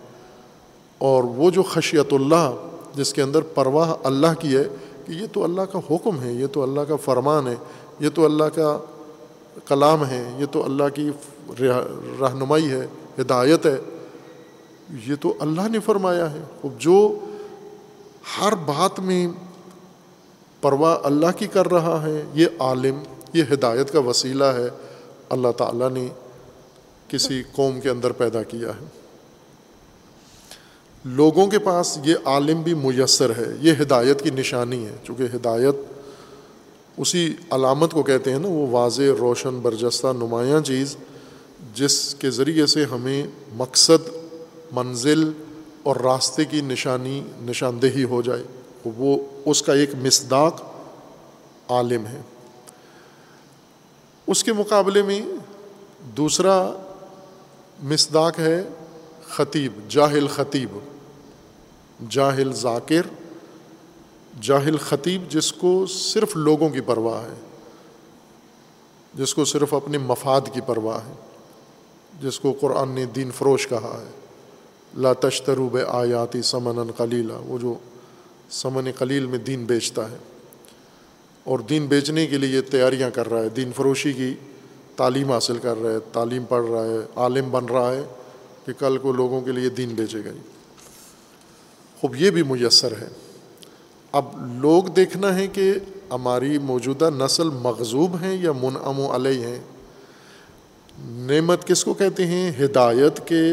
[0.97, 2.51] اور وہ جو خشیت اللہ،
[2.95, 4.63] جس کے اندر پرواہ اللہ کی ہے
[5.05, 7.55] کہ یہ تو اللہ کا حکم ہے، یہ تو اللہ کا فرمان ہے،
[7.99, 8.79] یہ تو اللہ کا
[9.67, 11.09] کلام ہے، یہ تو اللہ کی
[12.19, 12.87] رہنمائی ہے،
[13.21, 13.77] ہدایت ہے۔
[15.07, 16.43] یہ تو اللہ نے فرمایا ہے۔
[16.79, 17.19] جو
[18.41, 19.27] ہر بات میں
[20.61, 22.99] پرواہ اللہ کی کر رہا ہے، یہ عالم،
[23.33, 24.67] یہ ہدایت کا وسیلہ ہے۔
[25.29, 26.07] اللہ تعالیٰ نے
[27.07, 28.85] کسی قوم کے اندر پیدا کیا ہے۔
[31.05, 35.75] لوگوں کے پاس یہ عالم بھی میسر ہے، یہ ہدایت کی نشانی ہے۔ چونکہ ہدایت
[36.97, 40.95] اسی علامت کو کہتے ہیں نا، وہ واضح، روشن، برجستہ، نمایاں چیز،
[41.73, 44.09] جس کے ذریعے سے ہمیں مقصد،
[44.71, 45.31] منزل
[45.83, 48.43] اور راستے کی نشانی، نشاندہی ہو جائے۔
[48.95, 50.61] وہ اس کا ایک مصداق
[51.69, 52.21] عالم ہے۔
[54.27, 55.21] اس کے مقابلے میں
[56.17, 56.71] دوسرا
[57.83, 58.63] مصداق ہے
[59.27, 60.69] خطیب، جاہل خطیب۔
[62.09, 63.01] جاہل ذاکر،
[64.41, 67.33] جاہل خطیب جس کو صرف لوگوں کی پرواہ ہے،
[69.13, 71.13] جس کو صرف اپنے مفاد کی پرواہ ہے،
[72.21, 74.11] جس کو قرآن نے دین فروش کہا ہے۔
[74.97, 77.73] لا تشتروب آیاتی سمن قلیلہ وہ جو
[78.49, 80.17] سمن قلیل میں دین بیچتا ہے۔
[81.43, 84.33] اور دین بیچنے کے لیے یہ تیاریاں کر رہا ہے۔ دین فروشی کی
[84.95, 88.03] تعلیم حاصل کر رہا ہے، تعلیم پڑھ رہا ہے، عالم بن رہا ہے
[88.65, 90.29] کہ کل کو لوگوں کے لیے دین بیچے گا۔
[92.01, 93.07] خوب، یہ بھی میسر ہے۔
[94.11, 94.25] اب
[94.61, 95.73] لوگ دیکھنا ہے کہ
[96.11, 99.61] ہماری موجودہ نسل مغزوب ہیں یا منعم و علیہ ہیں۔
[100.99, 103.43] نعمت کس کو کہتے ہیں؟ ہدایت کے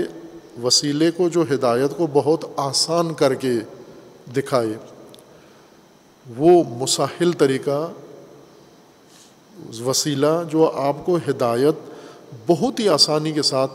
[0.62, 3.52] وسیلے کو، جو ہدایت کو بہت آسان کر کے
[4.32, 4.74] دکھائے
[6.36, 7.92] وہ مساحل طریقہ،
[9.84, 11.74] وسیلہ جو آپ کو ہدایت
[12.46, 13.72] بہت ہی آسانی کے ساتھ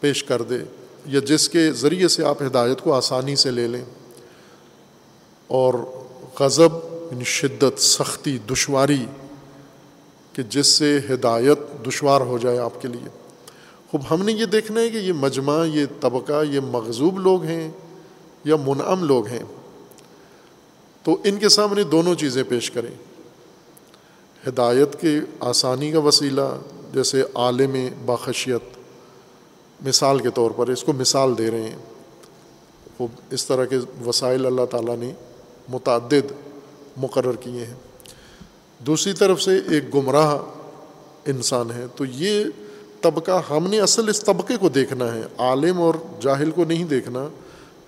[0.00, 0.58] پیش کر دے،
[1.06, 3.84] یا جس کے ذریعے سے آپ ہدایت کو آسانی سے لے لیں۔
[5.46, 5.74] اور
[6.40, 6.68] غضب
[7.12, 9.06] یعنی شدت، سختی، دشواری،
[10.32, 13.08] کہ جس سے ہدایت دشوار ہو جائے آپ کے لیے۔
[13.90, 17.70] خوب، ہم نے یہ دیکھنا ہے کہ یہ مجمع، یہ طبقہ، یہ مغزوب لوگ ہیں۔
[18.44, 19.42] یا منعم لوگ ہیں،
[21.02, 22.94] تو ان کے سامنے دونوں چیزیں پیش کریں۔
[24.48, 26.58] ہدایت کے آسانی کا وسیلہ،
[26.94, 27.76] جیسے عالم
[28.06, 28.76] باخشیت،
[29.86, 31.76] مثال کے طور پر اس کو مثال دے رہے ہیں۔
[32.98, 35.12] وہ اس طرح کے وسائل اللہ تعالیٰ نے
[35.68, 36.32] متعدد
[36.96, 37.74] مقرر کیے ہیں۔
[38.78, 40.38] دوسری طرف سے ایک گمراہ
[41.26, 42.44] انسان ہے، تو یہ
[43.00, 47.28] طبقہ، ہم نے اصل اس طبقے کو دیکھنا ہے۔ عالم اور جاہل کو نہیں دیکھنا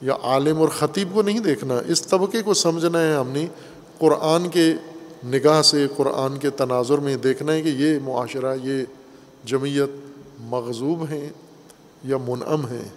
[0.04, 3.46] یا عالم اور خطیب کو نہیں دیکھنا، اس طبقے کو سمجھنا ہے ہم نے۔
[3.98, 4.72] قرآن کے
[5.26, 8.84] نگاہ سے، قرآن کے تناظر میں دیکھنا ہے کہ یہ معاشرہ، یہ
[9.44, 9.90] جمعیت
[10.40, 11.30] مغزوب ہیں
[12.04, 12.88] یا منعم ہیں۔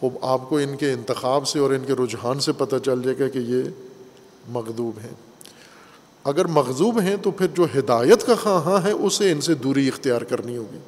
[0.00, 3.18] خوب، آپ کو ان کے انتخاب سے اور ان کے رجحان سے پتہ چل جائے
[3.18, 3.62] گا کہ یہ
[4.48, 5.14] مغدوب ہیں۔
[6.24, 10.22] اگر مغزوب ہیں تو پھر جو ہدایت کا خواہاں ہے، اسے ان سے دوری اختیار
[10.22, 10.78] کرنی ہوگی۔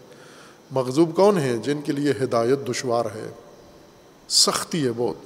[0.70, 3.30] مغزوب کون ہیں؟ جن کے لیے ہدایت دشوار ہے۔
[4.28, 5.16] سختی ہے بہت۔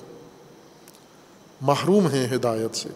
[1.60, 2.88] محروم ہیں ہدایت سے۔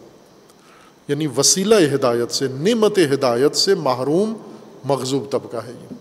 [1.09, 4.35] یعنی وسیلہ ہدایت سے، نعمت ہدایت سے محروم
[4.85, 5.95] مغزوب طبقہ ہے یہ۔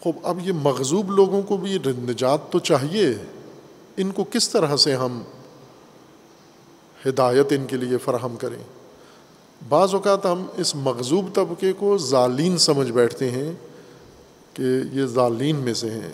[0.00, 3.14] خوب، اب یہ مغزوب لوگوں کو بھی نجات تو چاہیے۔
[3.96, 5.22] ان کو کس طرح سے ہم
[7.06, 8.64] ہدایت ان کے لیے فراہم کریں؟
[9.68, 13.52] بعض اوقات ہم اس مغزوب طبقے کو ظالین سمجھ بیٹھتے ہیں
[14.54, 14.62] کہ
[14.92, 16.12] یہ ظالین میں سے ہیں۔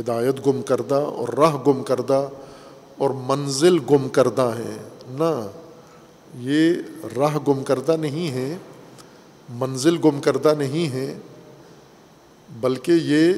[0.00, 2.28] ہدایت گم کردہ اور راہ گم کردہ
[2.98, 4.78] اور منزل گم کردہ ہیں۔
[5.08, 5.46] نہ،
[6.38, 6.74] یہ
[7.16, 8.56] راہ گم کردہ نہیں ہے
[9.48, 11.18] منزل گم کردہ نہیں ہے
[12.60, 13.34] بلکہ یہ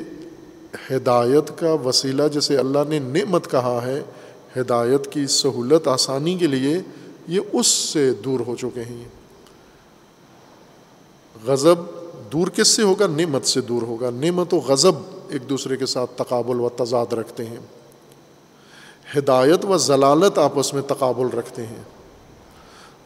[0.91, 4.03] ہدایت کا وسیلہ جسے اللہ نے نعمت کہا ہے،
[4.57, 6.79] ہدایت کی سہولت آسانی کے لیے
[7.29, 9.05] یہ اس سے دور ہو چکے ہیں۔
[11.45, 11.75] غضب
[12.33, 16.11] دور کس سے ہوگا؟ نعمت سے دور ہوگا۔ نعمت و غضب ایک دوسرے کے ساتھ
[16.17, 17.59] تقابل و تضاد رکھتے ہیں۔
[19.19, 21.83] ہدایت و ضلالت آپس میں تقابل رکھتے ہیں۔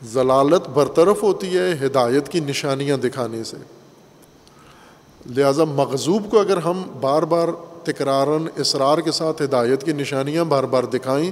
[0.04, 3.56] ضلالت برطرف ہوتی ہے ہدایت کی نشانیاں دکھانے سے۔
[5.36, 7.48] لہٰذا مغزوب کو اگر ہم بار بار
[7.84, 11.30] تکرارن اسرار کے ساتھ ہدایت کی نشانیاں بار بار دکھائیں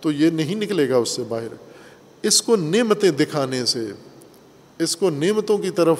[0.00, 1.54] تو یہ نہیں نکلے گا اس سے باہر۔
[2.22, 3.86] اس کو نعمتیں دکھانے سے،
[4.78, 5.96] اس کو نعمتوں کی طرف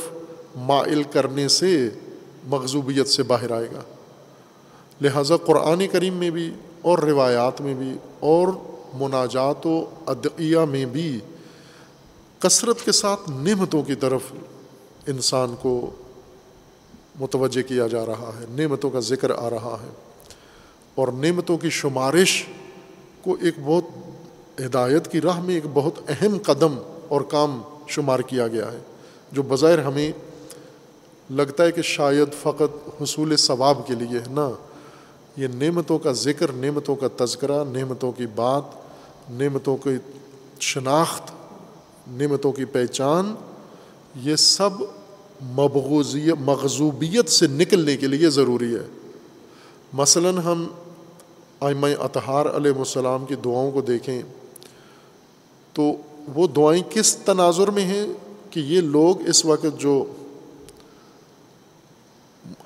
[0.56, 1.88] مائل کرنے سے
[2.46, 3.95] مغزوبیت سے باہر آئے گا۔
[5.01, 8.49] لہٰذا قرآن کریم میں بھی اور روایات میں بھی اور
[8.94, 11.20] مناجات و ادعیہ میں بھی
[12.38, 14.20] کثرت کے ساتھ نعمتوں کی طرف
[15.07, 15.90] انسان کو
[17.20, 19.90] متوجہ کیا جا رہا ہے، نعمتوں کا ذکر آ رہا ہے۔
[20.94, 22.47] اور نعمتوں کی شمارش
[23.22, 23.84] کو ایک بہت
[24.61, 26.78] ہدایت کی راہ میں ایک بہت اہم قدم
[27.09, 28.78] اور کام شمار کیا گیا ہے،
[29.32, 30.12] جو بظاہر ہمیں
[31.30, 34.51] لگتا ہے کہ شاید فقط حصول ثواب کے لیے ہے نا
[35.37, 38.62] یہ نعمتوں کا ذکر، نعمتوں کا تذکرہ، نعمتوں کی بات،
[39.30, 39.91] نعمتوں کی
[40.61, 41.30] شناخت،
[42.09, 43.34] نعمتوں کی پہچان،
[44.22, 44.70] یہ سب
[45.43, 48.87] مبغوضی مغزوبیت سے نکلنے کے لیے ضروری ہے۔
[49.93, 50.66] مثلاً ہم
[51.61, 54.22] آئمہ اطہار علیہ السلام کی دعاؤں کو دیکھیں
[55.72, 55.93] تو
[56.34, 58.07] وہ دعائیں کس تناظر میں ہیں
[58.51, 60.05] کہ یہ لوگ اس وقت جو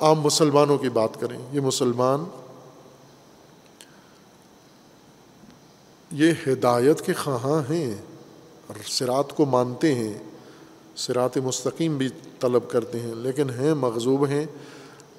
[0.01, 2.25] عام مسلمانوں کی بات کریں، یہ مسلمان
[6.13, 7.95] یہ ہدایت کے خواہاں ہیں
[8.87, 10.19] سرات کو مانتے ہیں۔
[10.97, 12.09] سرات مستقیم بھی
[12.41, 14.47] طلب کرتے ہیں، لیکن ہیں مغزوب ہیں۔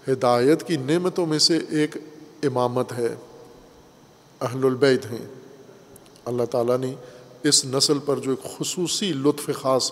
[0.08, 1.98] ہدایت کی نعمتوں میں سے ایک
[2.44, 3.16] امامت ہے۔
[4.42, 5.28] اہل البیت ہیں۔
[6.26, 6.94] اللہ تعالیٰ نے
[7.44, 9.92] اس نسل پر جو ایک خصوصی لطف خاص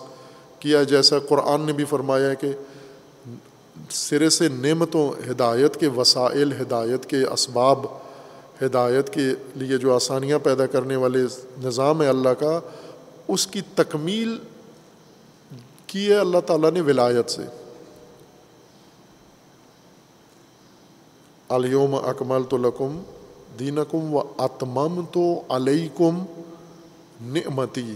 [0.58, 2.52] کیا، جیسا قرآن نے بھی فرمایا کہ
[3.90, 7.86] سرے سے نعمتوں، ہدایت کے وسائل، ہدایت کے اسباب
[8.62, 11.18] ہدایت کے لیے جو آسانیاں پیدا کرنے والے
[11.64, 12.60] نظام ہے اللہ کا،
[13.28, 14.38] اس کی تکمیل
[15.86, 17.42] کی ہے اللہ تعالیٰ نے ولایت سے۔
[21.48, 23.02] علیوم اکمل تو لکم
[23.58, 26.24] دینکم و اتمم تو علیکم
[27.20, 27.94] نعمتی۔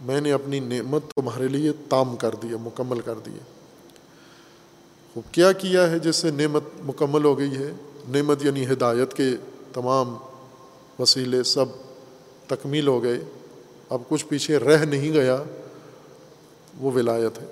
[0.00, 3.38] میں نے اپنی نعمت تمہارے لیے تام کر دیا مکمل کر دیے
[5.16, 7.72] وہ کیا کیا ہے جس سے نعمت مکمل ہو گئی ہے؟
[8.08, 9.28] نعمت یعنی ہدایت کے
[9.74, 10.16] تمام
[10.98, 11.64] وسیلے سب
[12.46, 13.20] تکمیل ہو گئے،
[13.88, 15.42] اب کچھ پیچھے رہ نہیں گیا،
[16.78, 17.46] وہ ولایت ہے۔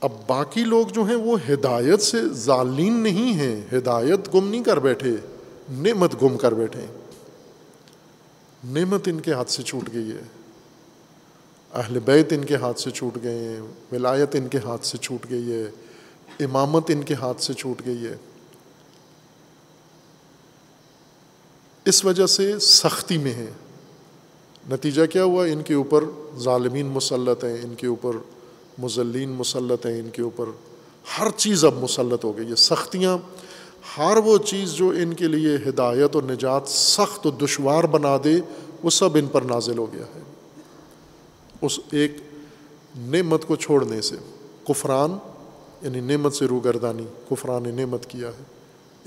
[0.00, 4.78] اب باقی لوگ جو ہیں وہ ہدایت سے ظالین نہیں ہیں، ہدایت گم نہیں کر
[4.78, 5.16] بیٹھے،
[5.70, 6.86] نعمت گم کر بیٹھے۔
[8.64, 10.22] نعمت ان کے ہاتھ سے چھوٹ گئی ہے۔
[11.74, 13.60] اہل بیت ان کے ہاتھ سے چھوٹ گئے ہیں،
[13.92, 15.70] ولایت ان کے ہاتھ سے چھوٹ گئی ہے،
[16.44, 18.16] امامت ان کے ہاتھ سے چھوٹ گئی ہے۔
[21.84, 23.50] اس وجہ سے سختی میں ہے۔
[24.70, 26.04] نتیجہ کیا ہوا؟ ان کے اوپر
[26.38, 28.10] ظالمین مسلط ہیں، ان کے اوپر
[28.78, 30.44] مزلین مسلط ہیں، ان کے اوپر
[31.18, 33.18] ہر چیز اب مسلط ہو گئی ہے۔ سختیاں،
[33.98, 38.40] ہر وہ چیز جو ان کے لیے ہدایت اور نجات سخت و دشوار بنا دے،
[38.82, 40.20] وہ سب ان پر نازل ہو گیا ہے۔
[41.62, 42.16] اس ایک
[42.96, 44.16] نعمت کو چھوڑنے سے
[44.68, 45.16] کفران
[45.82, 48.44] یعنی نعمت سے روگردانی، کفران نعمت کیا ہے۔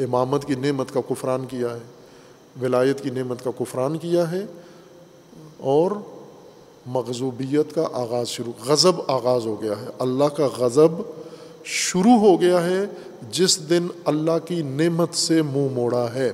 [0.03, 2.02] امامت کی نعمت کا کفران کیا ہے۔
[2.61, 4.45] ولایت کی نعمت کا کفران کیا ہے
[5.57, 5.91] اور
[6.85, 10.91] مغزوبیت کا آغاز شروع غضب آغاز ہو گیا ہے۔ اللہ کا غضب
[11.63, 12.85] شروع ہو گیا ہے
[13.31, 16.31] جس دن اللہ کی نعمت سے منہ موڑا ہے۔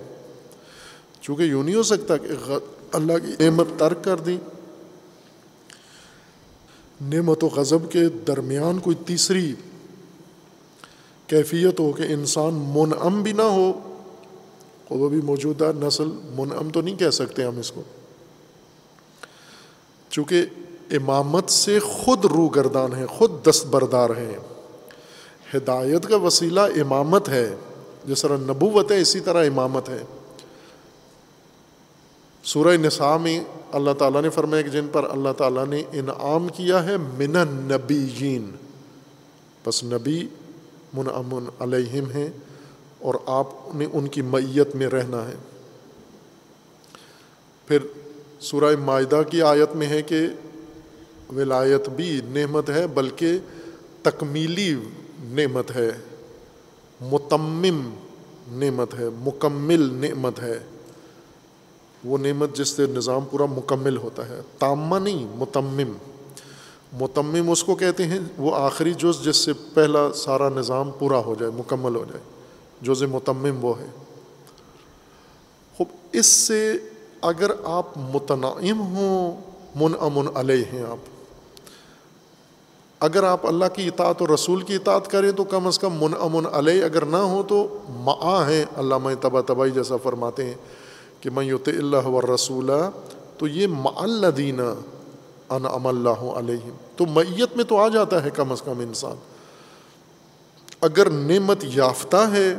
[1.22, 2.28] چونکہ یوں نہیں ہو سکتا کہ
[2.91, 4.38] اللہ کی نعمت ترک کر دی۔
[7.01, 9.55] نعمت و غضب کے درمیان کوئی تیسری
[11.28, 13.88] کیفیت ہو کہ انسان منعم بھی نہ ہو۔
[14.89, 17.83] وہ بھی موجودہ نسل منعم تو نہیں کہہ سکتے ہم اس کو۔
[20.09, 20.45] چونکہ
[20.91, 24.37] امامت سے خود رو گردان ہے خود دستبردار ہیں۔
[25.55, 27.55] ہدایت کا وسیلہ امامت ہے،
[28.05, 30.03] جس طرح نبوت ہے، اسی طرح امامت ہے۔
[32.43, 33.39] سورہ نساء میں
[33.71, 38.51] اللہ تعالیٰ نے فرمایا کہ جن پر اللہ تعالیٰ نے انعام کیا ہے، من النبیین۔
[39.65, 40.27] بس نبی
[40.93, 42.29] منعمن علیہم ہیں۔
[43.00, 45.36] اور آپ نے ان کی میت میں رہنا ہے۔
[47.68, 47.78] پھر
[48.39, 50.28] سورہ معدہ کی آیت میں ہے کہ
[51.36, 53.39] ولایت بھی نعمت ہے، بلکہ
[54.02, 54.76] تکمیلی
[55.24, 55.91] نعمت ہے۔
[57.02, 57.89] متمم
[58.52, 60.60] نعمت ہے، مکمل نعمت ہے۔
[62.04, 65.91] وہ نعمت جس سے نظام پورا مکمل ہوتا ہے۔ تامہ نہیں، متمم۔
[66.93, 71.36] متمم اس کو کہتے ہیں، وہ آخری جز جس سے پہلا سارا نظام پورا ہو
[71.39, 72.38] جائے، مکمل ہو جائے۔
[72.82, 73.86] جز متمم وہ ہے۔
[75.77, 76.77] خوب، اس سے
[77.21, 79.41] اگر آپ متنعم ہوں
[79.75, 80.97] من امن علیہ ہیں آپ۔
[82.99, 86.13] اگر آپ اللہ کی اطاعت اور رسول کی اطاعت کریں تو کم از کم من
[86.19, 90.53] امن علیہ اگر نہ ہو تو معا ہیں۔ علامہ تبا تبائی جیسا فرماتے ہیں
[91.21, 92.89] کہ میں یوت اللہ و رسولہ
[93.38, 94.73] تو یہ معلدینہ
[95.49, 99.15] ان ام اللہ علیہ تو میت میں تو آ جاتا ہے کم از کم انسان۔
[100.82, 102.55] اگر نعمت یافتہ ہے،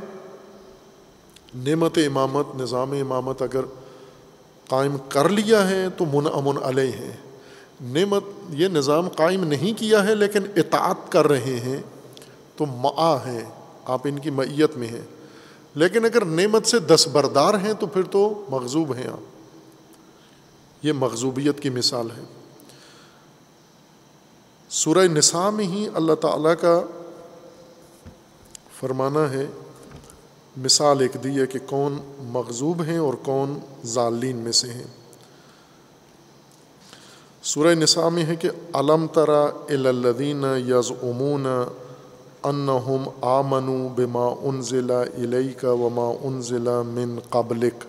[1.54, 3.60] نعمت امامت، نظام امامت اگر
[4.68, 7.16] قائم کر لیا ہے، تو من امن علیہ۔ ہے
[7.80, 11.82] نعمت، یہ نظام قائم نہیں کیا ہے، لیکن اطاعت کر رہے ہیں،
[12.56, 13.44] تو معا ہے،
[13.84, 15.02] آپ ان کی میت میں ہیں۔
[15.74, 19.20] لیکن اگر نعمت سے دستبردار ہیں، تو پھر تو مغزوب ہیں آپ۔
[20.82, 22.22] یہ مغزوبیت کی مثال ہے۔
[24.68, 26.82] سورہ نساء میں ہی اللہ تعالیٰ کا
[28.80, 29.46] فرمانا ہے،
[30.56, 34.86] مثال ایک دی ہے کہ کون مغزوب ہیں اور کون ظالین میں سے ہیں۔
[37.42, 41.46] سورہ نساء میں ہے کہ علم ترا الدین یز امون
[42.42, 47.84] انہم آمنو بما ان ضلع علیہ کا وما ان ضلع من قبلک۔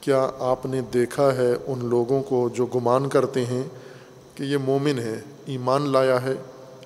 [0.00, 3.62] کیا آپ نے دیکھا ہے ان لوگوں کو جو گمان کرتے ہیں
[4.34, 6.34] کہ یہ مومن ہے ایمان لایا ہے،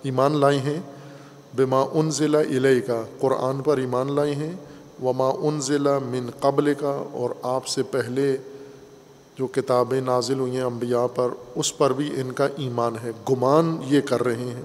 [0.02, 0.80] ایمان لائے ہیں؟
[1.56, 4.52] بما ان ضلع علیہ کا قرآن پر ایمان لائے ہیں،
[5.02, 8.36] وما ان ضلع من قبل کا اور آپ سے پہلے
[9.38, 13.78] جو کتابیں نازل ہوئی ہیں انبیاء پر، اس پر بھی ان کا ایمان ہے۔ گمان
[13.84, 14.62] یہ کر رہے ہیں۔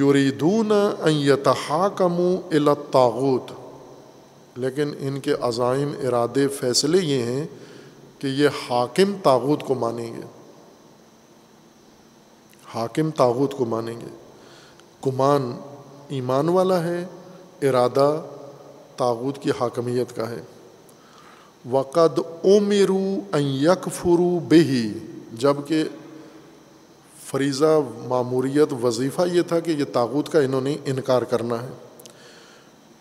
[0.00, 3.52] یریدون ان یتحاکموا الی الطاغوت۔
[4.56, 7.46] لیکن ان کے عزائم، ارادے، فیصلے یہ ہیں
[8.18, 10.22] کہ یہ حاکم تاغوت کو مانیں گے۔
[12.74, 14.29] حاکم تاغوت کو مانیں گے۔
[15.06, 15.56] گمان
[16.08, 17.06] ایمان والا ہے،
[17.62, 18.22] ارادہ
[18.96, 20.42] تاغوت کی حاکمیت کا ہے۔
[21.70, 24.92] وقد عمرو ان یکفرو بہی
[25.32, 25.84] جبکہ
[27.24, 31.68] فریضہ معموریت وظیفہ یہ تھا کہ یہ تاغوت کا انہوں نے انکار کرنا ہے۔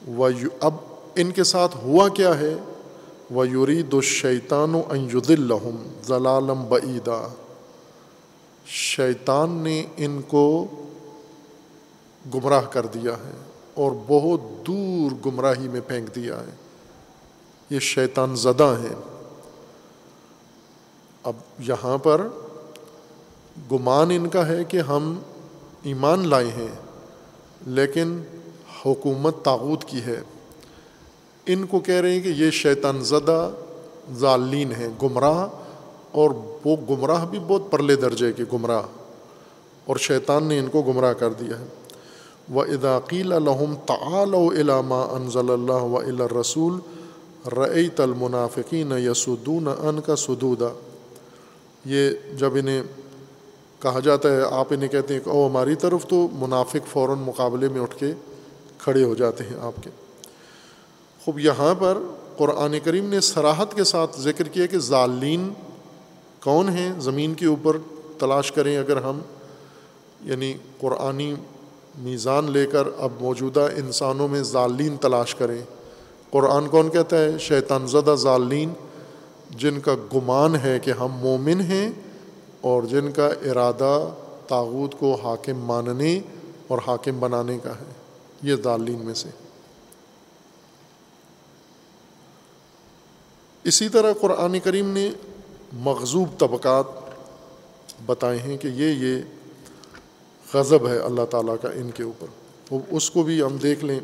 [0.08, 0.30] وہ
[0.60, 0.74] اب
[1.16, 2.56] ان کے ساتھ ہوا کیا ہے؟
[3.32, 7.28] وہ یورید و شیطان و انجد الحم ضلالم بعیدہ
[8.66, 10.68] شیطان نے ان کو
[12.34, 13.32] گمراہ کر دیا ہے
[13.74, 16.52] اور بہت دور گمراہی میں پھینک دیا ہے۔
[17.70, 18.96] یہ شیطان زدہ ہیں۔
[21.24, 22.28] اب یہاں پر
[23.72, 25.20] گمان ان کا ہے کہ ہم
[25.84, 26.76] ایمان لائے ہیں،
[27.68, 28.22] لیکن
[28.86, 30.22] حکومت تاغوت کی ہے۔
[31.46, 33.50] ان کو کہہ رہے ہیں کہ یہ شیطان زدہ
[34.14, 35.48] ظالین ہیں، گمراہ،
[36.12, 36.30] اور
[36.66, 38.82] وہ گمراہ بھی بہت پرلے درجے کے گمراہ،
[39.86, 41.66] اور شیطان نے ان کو گمراہ کر دیا ہے۔
[42.54, 46.80] و اداقیل الحم تعال و علامہ انضل اللہ و رسول
[47.58, 50.70] رعیت المنافقین یسدون ان کا سدودہ
[51.86, 52.84] یہ جب انہیں
[53.80, 57.70] کہا جاتا ہے، آپ انہیں کہتے ہیں کہ او ہماری طرف تو منافق فوراً مقابلے
[57.70, 58.14] میں اٹھ کے
[58.78, 59.90] کھڑے ہو جاتے ہیں آپ کے۔
[61.26, 61.98] خوب، یہاں پر
[62.38, 65.54] قرآن کریم نے سراحت کے ساتھ ذکر کیا کہ ظالین
[66.44, 67.78] کون ہیں؟ زمین کے اوپر
[68.18, 69.20] تلاش کریں اگر ہم
[70.22, 71.36] یعنی قرآنی
[72.00, 75.62] میزان لے کر اب موجودہ انسانوں میں ظالین تلاش کریں۔
[76.32, 78.74] قرآن کون کہتا ہے؟ شیطان زدہ ظالین،
[79.50, 81.90] جن کا گمان ہے کہ ہم مومن ہیں
[82.62, 84.10] اور جن کا ارادہ
[84.48, 86.20] تاغوت کو حاکم ماننے
[86.68, 87.94] اور حاکم بنانے کا ہے۔
[88.44, 89.30] یہ ظالین میں سے۔
[93.64, 95.12] اسی طرح قرآن کریم نے
[95.74, 96.86] مغزوب طبقات
[98.06, 99.39] بتائے ہیں کہ یہ یہ
[100.54, 102.28] غضب ہے اللہ تعالیٰ کا ان کے اوپر۔
[102.90, 104.00] اس کو بھی ہم دیکھ لیں۔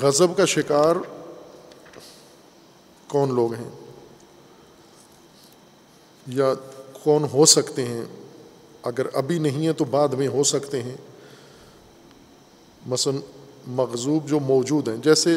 [0.00, 0.96] غضب کا شکار
[3.08, 3.70] کون لوگ ہیں؟
[6.26, 6.54] یا
[6.92, 8.04] کون ہو سکتے ہیں؟
[8.82, 10.96] اگر ابھی نہیں ہے تو بعد میں ہو سکتے ہیں۔
[12.86, 13.16] مثلاً
[13.66, 15.36] مغزوب جو موجود ہیں، جیسے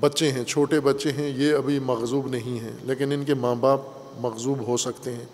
[0.00, 3.80] بچے ہیں، چھوٹے بچے ہیں، یہ ابھی مغزوب نہیں ہیں، لیکن ان کے ماں باپ
[4.18, 5.24] مغزوب ہو سکتے ہیں۔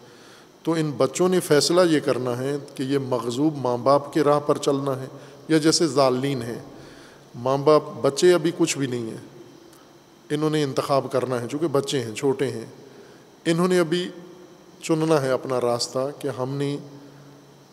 [0.62, 4.40] تو ان بچوں نے فیصلہ یہ کرنا ہے کہ یہ مغزوب ماں باپ کے راہ
[4.40, 5.06] پر چلنا ہے
[5.48, 6.58] یا جیسے ظالین ہیں۔
[7.34, 9.34] ماں باپ بچے ابھی کچھ بھی نہیں ہیں۔
[10.30, 12.64] انہوں نے انتخاب کرنا ہے، چونکہ بچے ہیں، چھوٹے ہیں۔
[13.44, 14.08] انہوں نے ابھی
[14.82, 16.76] چننا ہے اپنا راستہ کہ ہم نے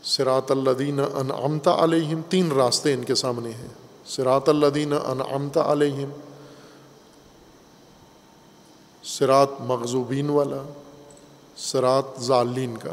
[0.04, 3.68] سراط الدین انعمتا علیہم تین راستے ان کے سامنے ہیں۔
[4.06, 6.10] سراط الدین انعمتا علیہم
[9.04, 10.74] سرات مغزوبین والا
[11.62, 12.92] سرات ظالین کا۔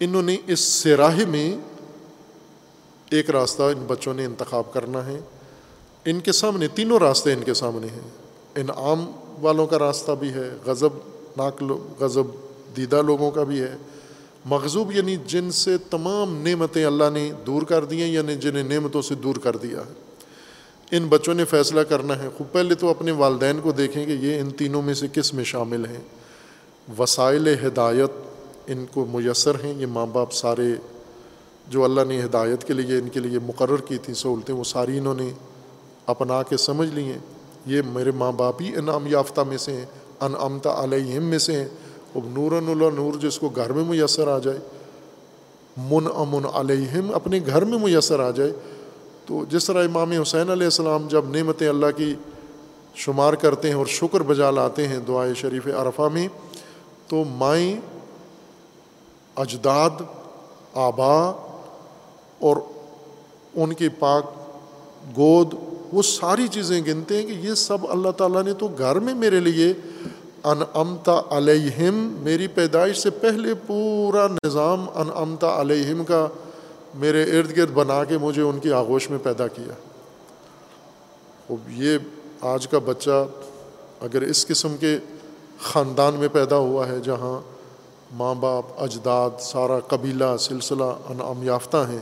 [0.00, 1.56] انہوں نے اس سراہ میں
[3.10, 5.20] ایک راستہ ان بچوں نے انتخاب کرنا ہے۔
[6.04, 8.10] ان کے سامنے تینوں راستے ان کے سامنے ہیں۔
[8.54, 9.10] انعام
[9.40, 10.88] والوں کا راستہ بھی ہے، غضب
[11.36, 11.62] ناک
[11.98, 12.22] غضب
[12.76, 13.76] دیدہ لوگوں کا بھی ہے۔
[14.44, 19.02] مغزوب یعنی جن سے تمام نعمتیں اللہ نے دور کر دی ہیں یعنی جنہیں نعمتوں
[19.02, 19.92] سے دور کر دیا ہے۔
[20.96, 24.40] ان بچوں نے فیصلہ کرنا ہے خوب پہلے تو اپنے والدین کو دیکھیں کہ یہ
[24.40, 26.00] ان تینوں میں سے کس میں شامل ہیں۔
[26.98, 28.10] وسائل ہدایت
[28.66, 30.74] ان کو میسر ہیں۔ یہ ماں باپ سارے
[31.68, 34.98] جو اللہ نے ہدایت کے لیے، ان کے لیے مقرر کی تھیں سہولتیں، وہ ساری
[34.98, 35.30] انہوں نے
[36.06, 37.18] اپنا کے سمجھ لی ہیں۔
[37.66, 39.86] یہ میرے ماں باپ ہی انعام یافتہ میں سے ہیں
[40.20, 41.68] ان امتا علیہم میں سے ہیں۔
[42.14, 44.58] اب نور اللہ نور جس کو گھر میں میسر آ جائے
[45.76, 48.52] من امن علیہم اپنے گھر میں میسر آ جائے۔
[49.26, 52.14] تو جس طرح امام حسین علیہ السلام جب نعمتیں اللہ کی
[52.94, 56.28] شمار کرتے ہیں اور شکر بجا لاتے ہیں دعائے شریف عرفہ میں
[57.08, 57.80] تو مائیں
[59.36, 60.02] اجداد،
[60.74, 61.16] آبا
[62.38, 62.56] اور
[63.54, 64.32] ان کی پاک
[65.16, 65.54] گود،
[65.92, 69.40] وہ ساری چیزیں گنتے ہیں کہ یہ سب اللہ تعالیٰ نے تو گھر میں میرے
[69.40, 69.72] لیے
[70.44, 76.26] ان امتا علیہم، میری پیدائش سے پہلے پورا نظام ان امتا علیہم کا
[76.94, 79.74] میرے ارد گرد بنا کے مجھے ان کی آغوش میں پیدا کیا۔
[81.50, 81.98] اب یہ
[82.40, 83.26] آج کا بچہ
[84.00, 84.98] اگر اس قسم کے
[85.60, 87.40] خاندان میں پیدا ہوا ہے جہاں
[88.12, 92.00] ماں باپ، اجداد، سارا قبیلہ، سلسلہ، انعام یافتہ ہیں۔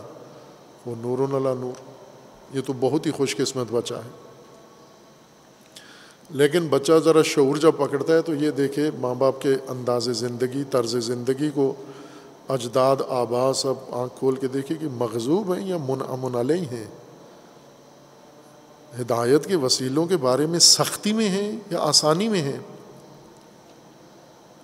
[0.86, 1.92] وہ نور اللہ نور۔
[2.57, 4.11] یہ تو بہت ہی خوش قسمت بچہ ہے۔
[6.30, 10.64] لیکن بچہ ذرا شعور جب پکڑتا ہے تو یہ دیکھے ماں باپ کے انداز زندگی،
[10.70, 11.74] طرز زندگی کو
[12.48, 16.86] اجداد، آبا سب آنکھ کھول کے دیکھے کہ مغزوب ہیں یا من امن علیہ ہیں۔
[19.00, 22.59] ہدایت کے وسیلوں کے بارے میں سختی میں ہیں یا آسانی میں ہیں؟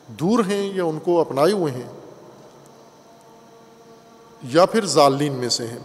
[0.08, 1.88] دور ہیں یا ان کو اپنائے ہوئے ہیں
[4.42, 5.78] یا پھر ظالین میں سے ہیں۔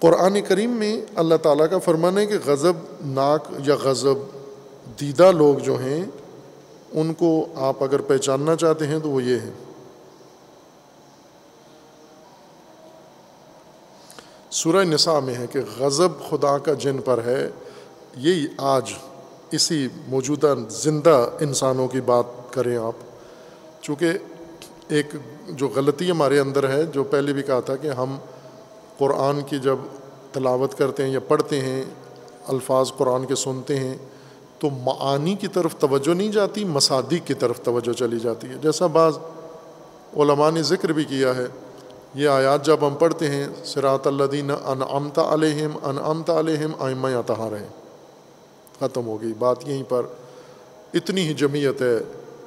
[0.00, 2.72] قرآن کریم میں اللہ تعالیٰ کا فرمان ہے کہ غضب
[3.04, 4.16] ناک یا غضب
[5.00, 6.04] دیدہ لوگ جو ہیں،
[6.92, 9.50] ان کو آپ اگر پہچاننا چاہتے ہیں تو وہ یہ ہیں۔
[14.50, 17.48] سورہ نساء میں ہے کہ غضب خدا کا جن پر ہے،
[18.16, 18.92] یہی آج
[19.52, 22.94] اسی موجودہ زندہ انسانوں کی بات کریں آپ،
[23.80, 24.12] چونکہ
[24.88, 25.14] ایک
[25.48, 28.16] جو غلطی ہمارے اندر ہے، جو پہلے بھی کہا تھا کہ ہم
[28.98, 29.78] قرآن کی جب
[30.32, 31.82] تلاوت کرتے ہیں یا پڑھتے ہیں،
[32.48, 33.96] الفاظ قرآن کے سنتے ہیں،
[34.58, 38.86] تو معانی کی طرف توجہ نہیں جاتی مصادق کی طرف توجہ چلی جاتی ہے۔ جیسا
[38.86, 39.18] بعض
[40.16, 41.46] علماء نے ذکر بھی کیا ہے،
[42.14, 45.98] یہ آیات جب ہم پڑھتے ہیں سراۃ الدین ان امتا علیہم ان
[46.30, 47.68] علیہم آئمہ یا تہار ہیں
[48.82, 50.02] ختم ہو گئی۔ بات یہیں پر
[50.94, 51.98] اتنی ہی جمعیت ہے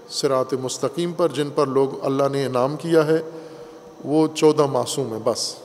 [0.10, 3.22] سرات مستقیم پر جن پر لوگ اللہ نے انعام کیا ہے،
[4.06, 5.56] وہ چودہ معصوم ہیں بس۔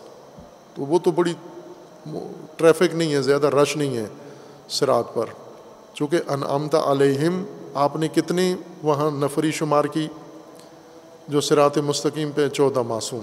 [0.75, 1.35] تو وہ تو بڑی
[2.57, 4.07] ٹریفک نہیں ہے، زیادہ رش نہیں ہے
[4.69, 5.27] سرات پر۔
[5.95, 7.45] چونکہ انعامتا علیہم،
[7.75, 10.09] آپ نے کتنی وہاں نفری شمار کی
[11.29, 13.21] جو سرات مستقیم پہ چودہ معصوم۔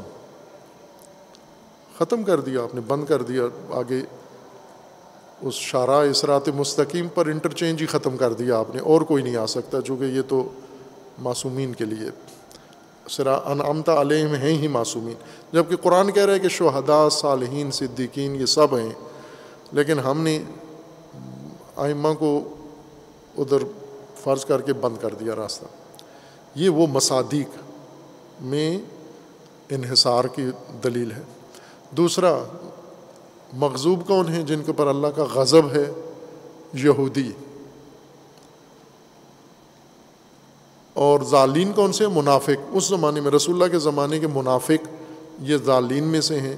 [1.98, 4.02] ختم کر دیا، آپ نے بند کر دیا، آگے
[5.42, 9.36] اس شارع اسرات مستقیم پر انٹرچینج ہی ختم کر دیا آپ نے، اور کوئی نہیں
[9.36, 10.48] آ سکتا چونکہ یہ تو
[11.20, 12.10] معصومین کے لیے
[13.10, 15.16] سرا انعامتا علیہم ہیں ہی معصومین۔
[15.54, 18.92] جبکہ قرآن کہہ رہے ہے کہ شہداء، صالحین، صدیقین، یہ سب ہیں،
[19.72, 20.40] لیکن ہم نے
[21.76, 22.32] آئمہ کو
[23.38, 23.64] ادھر
[24.24, 25.66] فرض کر کے بند کر دیا راستہ۔
[26.56, 28.78] یہ وہ مصادق میں
[29.70, 30.46] انحصار کی
[30.84, 31.22] دلیل ہے۔
[31.92, 32.38] دوسرا
[33.54, 35.92] مغزوب کون ہیں جن کے اوپر اللہ کا غضب ہے؟
[36.74, 37.32] یہودی۔
[40.94, 44.88] اور ظالین کون سے؟ منافق۔ اس زمانے میں رسول اللہ کے زمانے کے منافق
[45.42, 46.58] یہ ظالین میں سے ہیں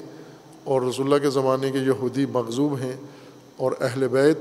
[0.63, 2.95] اور رسول اللہ کے زمانے کے یہودی مغزوب ہیں
[3.57, 4.39] اور اہل بیت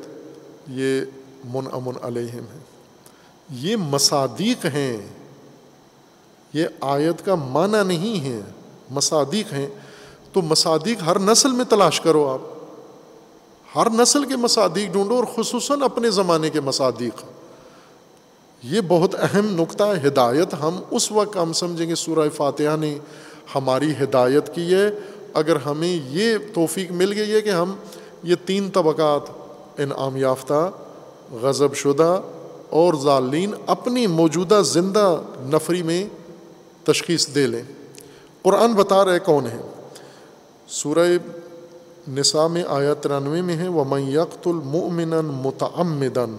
[0.68, 1.00] یہ
[1.44, 2.60] من امن علیہم ہیں۔
[3.50, 4.96] یہ مصادیق ہیں۔
[6.52, 8.40] یہ آیت کا معنی نہیں ہے۔
[8.90, 9.66] مصادیق ہیں۔
[10.32, 12.40] تو مصادیق ہر نسل میں تلاش کرو آپ۔
[13.78, 17.22] ہر نسل کے مصادیق ڈھونڈو اور خصوصاً اپنے زمانے کے مصادیق۔
[18.62, 22.98] یہ بہت اہم نقطہ ہدایت۔ ہم اس وقت ہم سمجھیں گے سورہ فاتحہ نے
[23.54, 24.90] ہماری ہدایت کی ہے۔
[25.34, 27.74] اگر ہمیں یہ توفیق مل گئی ہے کہ ہم
[28.22, 29.30] یہ تین طبقات،
[29.80, 30.70] انعام یافتہ،
[31.32, 32.20] غضب شدہ
[32.70, 36.08] اور ظالین اپنی موجودہ زندہ نفری میں
[36.84, 37.62] تشخیص دے لیں۔
[38.42, 39.77] قرآن بتا رہے کون ہیں؟
[40.70, 41.06] سورہ
[42.08, 46.36] نساء میں آیا ترانوے میں ہے وہ میقت المن متعمدن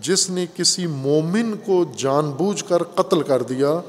[0.00, 3.80] جس نے کسی مومن کو جان بوجھ کر قتل کر دیا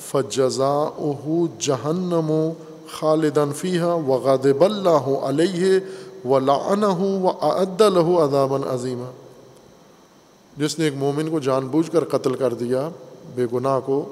[0.00, 2.52] فجزا اہو جہنم و
[2.92, 5.78] خالدن فیحہ و غادب اللہ علیہ
[6.24, 9.10] و لعنہ و عد الہ ادابً عظیمہ
[10.56, 12.88] جس نے ایک مومن کو جان بوجھ کر قتل کر دیا،
[13.34, 14.04] بے گناہ کو،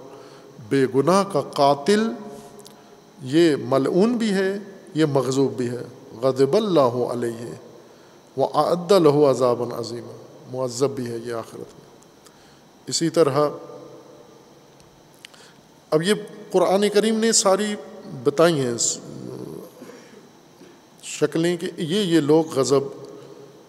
[0.69, 2.13] بے گناہ کا قاتل،
[3.23, 4.59] یہ ملعون بھی ہے
[4.95, 5.83] یہ مغزوب بھی ہے۔
[6.23, 7.55] غضب اللہ علیہ
[8.37, 10.07] وہ عد الہ عذاب عظیم
[10.53, 11.91] معذب بھی ہے یہ آخرت میں۔
[12.87, 13.49] اسی طرح
[15.91, 16.15] اب یہ
[16.51, 17.77] قرآن کریم نے ساری
[18.25, 18.75] بتائی ہیں
[21.03, 22.81] شکلیں کہ یہ یہ لوگ غضب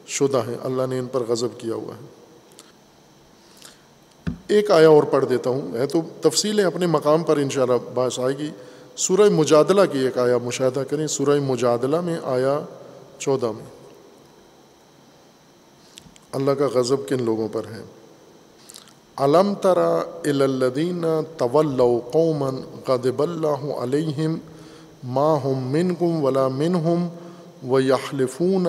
[0.08, 2.06] شدہ ہیں۔ اللہ نے ان پر غضب کیا ہوا ہے۔
[4.48, 8.38] ایک آیا اور پڑھ دیتا ہوں۔ میں تو تفصیلیں اپنے مقام پر انشاءاللہ باعث آئے
[8.38, 8.52] گی۔
[8.96, 12.60] سورہ مجادلہ کی ایک آیا مشاہدہ کریں۔ سورہ مجادلہ میں آیا
[13.20, 13.66] چودہ میں۔
[16.32, 17.82] اللہ کا غضب کن لوگوں پر ہے؟
[19.18, 21.06] علم ترا الدین
[21.38, 21.82] طول
[22.12, 22.56] قومن
[22.88, 24.38] غدب اللہ علیہم
[25.04, 27.08] ما ہم من کم ولا من ہم
[27.72, 28.68] و یخلفون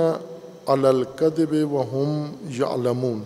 [0.67, 3.23] القدب و ہم یعلمون۔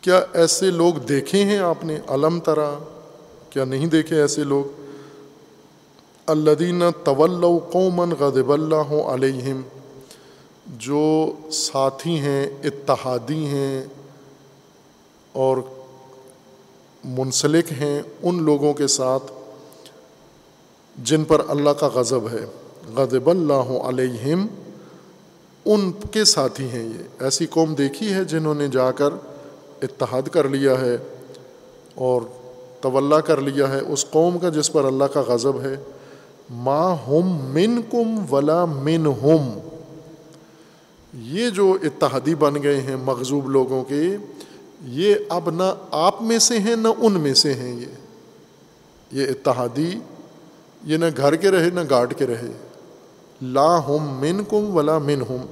[0.00, 2.74] کیا ایسے لوگ دیکھے ہیں آپ نے علم ترا؟
[3.50, 4.85] کیا نہیں دیکھے ایسے لوگ؟
[6.26, 9.60] الدین طول قومن غدب اللہ علیہم،
[10.66, 13.84] جو ساتھی ہیں، اتحادی ہیں
[15.32, 15.56] اور
[17.04, 19.32] منسلک ہیں ان لوگوں کے ساتھ
[21.04, 22.46] جن پر اللہ کا غضب ہے۔
[22.96, 24.46] غضب اللہ علیہم،
[25.64, 29.10] ان کے ساتھی ہیں یہ۔ ایسی قوم دیکھی ہے جنہوں نے جا کر
[29.82, 30.96] اتحاد کر لیا ہے
[31.94, 32.22] اور
[32.82, 35.76] طلّہ کر لیا ہے۔ اس قوم کا جس پر اللہ کا غضب ہے
[36.50, 39.58] ما ہم من کم ولا من ہم
[41.12, 44.16] یہ جو اتحادی بن گئے ہیں مغزوب لوگوں کے،
[44.84, 47.86] یہ اب نہ آپ میں سے ہیں، نہ ان میں سے ہیں یہ۔
[49.12, 49.98] یہ اتحادی،
[50.84, 52.52] یہ نہ گھر کے رہے، نہ گاٹ کے رہے۔
[53.42, 55.42] لا ہم من کم ولا من ہم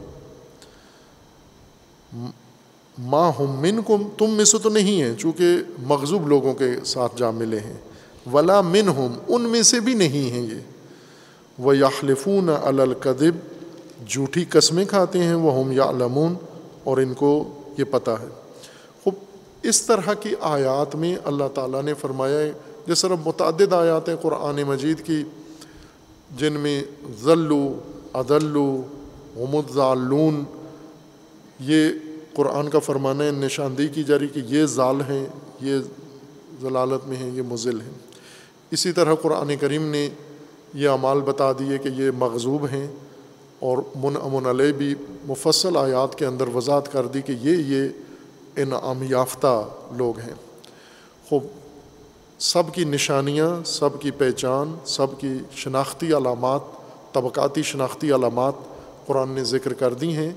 [2.99, 5.45] ماں ہم من کم تم میں سے تو نہیں ہیں، چونکہ
[5.83, 7.77] مغزوب لوگوں کے ساتھ جا ملے ہیں۔
[8.33, 10.74] ولا من ہم ان میں سے بھی نہیں ہیں یہ۔
[11.59, 13.35] وہ یاخلفون القدب
[14.09, 16.35] جھوٹی قسمیں کھاتے ہیں وہ ہم یا لمون
[16.85, 18.29] اور ان کو یہ پتہ ہے۔
[19.05, 19.15] خوب،
[19.63, 22.53] اس طرح کی آیات میں اللہ تعالیٰ نے فرمایا ہے
[22.87, 25.25] جس طرح متعدد آیات ہیں قرآن مجید کی،
[26.37, 26.83] جن میں
[27.23, 27.81] ذلو،
[28.13, 28.83] عدلو
[29.75, 30.45] ضالون
[31.61, 31.89] یہ
[32.35, 35.27] قرآن کا فرمانا ہے، نشاندہی کی جا رہی کہ یہ ظال ہیں،
[35.61, 35.79] یہ
[36.63, 37.91] ضلالت میں ہیں، یہ مضل ہیں۔
[38.71, 40.09] اسی طرح قرآن کریم نے
[40.75, 42.87] یہ اعمال بتا دیے کہ یہ مغزوب ہیں
[43.59, 44.95] اور من امن علیہ بھی
[45.27, 47.89] مفصل آیات کے اندر وضاحت کر دی کہ یہ یہ
[48.63, 50.35] انعام یافتہ لوگ ہیں۔
[51.29, 51.45] خوب،
[52.39, 56.61] سب کی نشانیاں، سب کی پہچان، سب کی شناختی علامات،
[57.13, 58.53] طبقاتی شناختی علامات
[59.07, 60.33] قرآن نے ذکر کر دی ہیں۔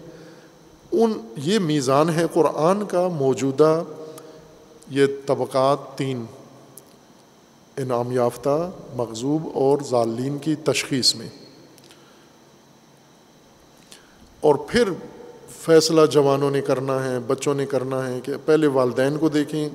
[0.92, 3.84] ان، یہ میزان ہے قرآن کا موجودہ
[4.90, 6.26] یہ طبقات تین۔
[7.78, 11.30] انعام یافتہ مغزوب اور ظالین کی تشخیص میں۔
[14.42, 14.90] اور پھر
[15.50, 19.70] فیصلہ جوانوں نے کرنا ہے، بچوں نے کرنا ہے کہ پہلے والدین کو دیکھیں،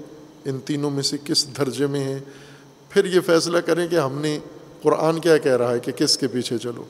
[0.44, 2.18] ان تینوں میں سے کس درجے میں ہیں؟
[2.88, 4.38] پھر یہ فیصلہ کریں کہ ہم نے
[4.82, 6.84] قرآن کیا کہہ رہا ہے کہ کس کے پیچھے چلو۔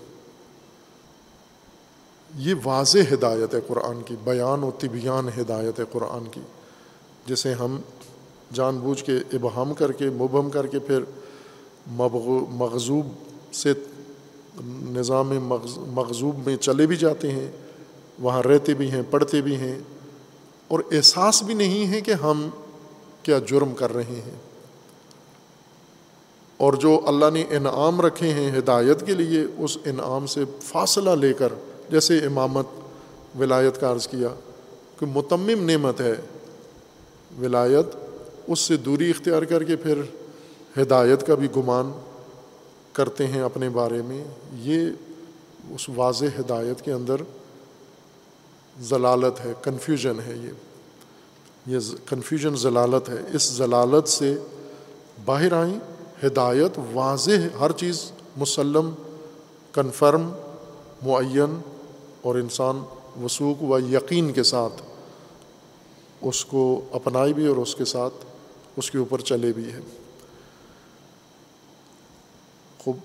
[2.36, 6.40] یہ واضح ہدایت ہے قرآن کی، بیان و طبیان ہدایت ہے قرآن کی،
[7.26, 7.80] جسے ہم
[8.52, 11.02] جان بوجھ کے ابہام کر کے، مبہم کر کے پھر
[12.50, 13.06] مغزوب
[13.52, 13.72] سے
[14.90, 15.32] نظام
[15.86, 17.50] مغزوب میں چلے بھی جاتے ہیں،
[18.18, 19.78] وہاں رہتے بھی ہیں، پڑھتے بھی ہیں،
[20.68, 22.48] اور احساس بھی نہیں ہے کہ ہم
[23.22, 24.38] کیا جرم کر رہے ہیں۔
[26.56, 31.32] اور جو اللہ نے انعام رکھے ہیں ہدایت کے لیے، اس انعام سے فاصلہ لے
[31.32, 31.52] کر،
[31.90, 32.66] جیسے امامت
[33.38, 34.28] ولایت کا عرض کیا
[34.98, 36.14] کہ متمم نعمت ہے۔
[37.40, 37.96] ولایت
[38.52, 39.98] اس سے دوری اختیار کر کے پھر
[40.82, 41.92] ہدایت کا بھی گمان
[42.92, 44.86] کرتے ہیں اپنے بارے میں، یہ
[45.70, 47.16] اس واضح ہدایت کے اندر
[48.80, 50.50] ضلالت ہے کنفیوژن ہے یہ۔
[51.66, 54.36] یہ کنفیوژن ضلالت ہے۔ اس ضلالت سے
[55.24, 55.78] باہر آئیں،
[56.26, 58.90] ہدایت واضح، ہر چیز مسلم
[59.72, 60.32] کنفرم
[61.02, 61.60] معین
[62.22, 62.82] اور انسان
[63.24, 64.82] وسوق و یقین کے ساتھ
[66.22, 68.14] اس کو اپنائی بھی اور اس کے ساتھ
[68.76, 69.80] اس کے اوپر چلے بھی ہے
[72.78, 72.96] خوب۔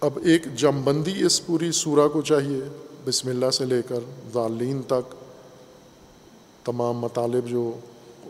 [0.00, 2.60] اب ایک جم بندی اس پوری سورہ کو چاہیے،
[3.04, 4.00] بسم اللہ سے لے کر
[4.34, 5.14] ظالین تک۔
[6.64, 7.72] تمام مطالب جو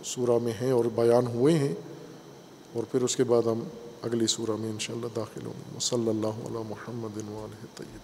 [0.04, 1.74] سورہ میں ہیں اور بیان ہوئے ہیں۔
[2.72, 3.60] اور پھر اس کے بعد ہم
[4.02, 7.18] اگلی سورہ میں انشاءاللہ داخل ہوں۔ گے صلی اللہ علیہ محمد
[7.74, 8.01] طیب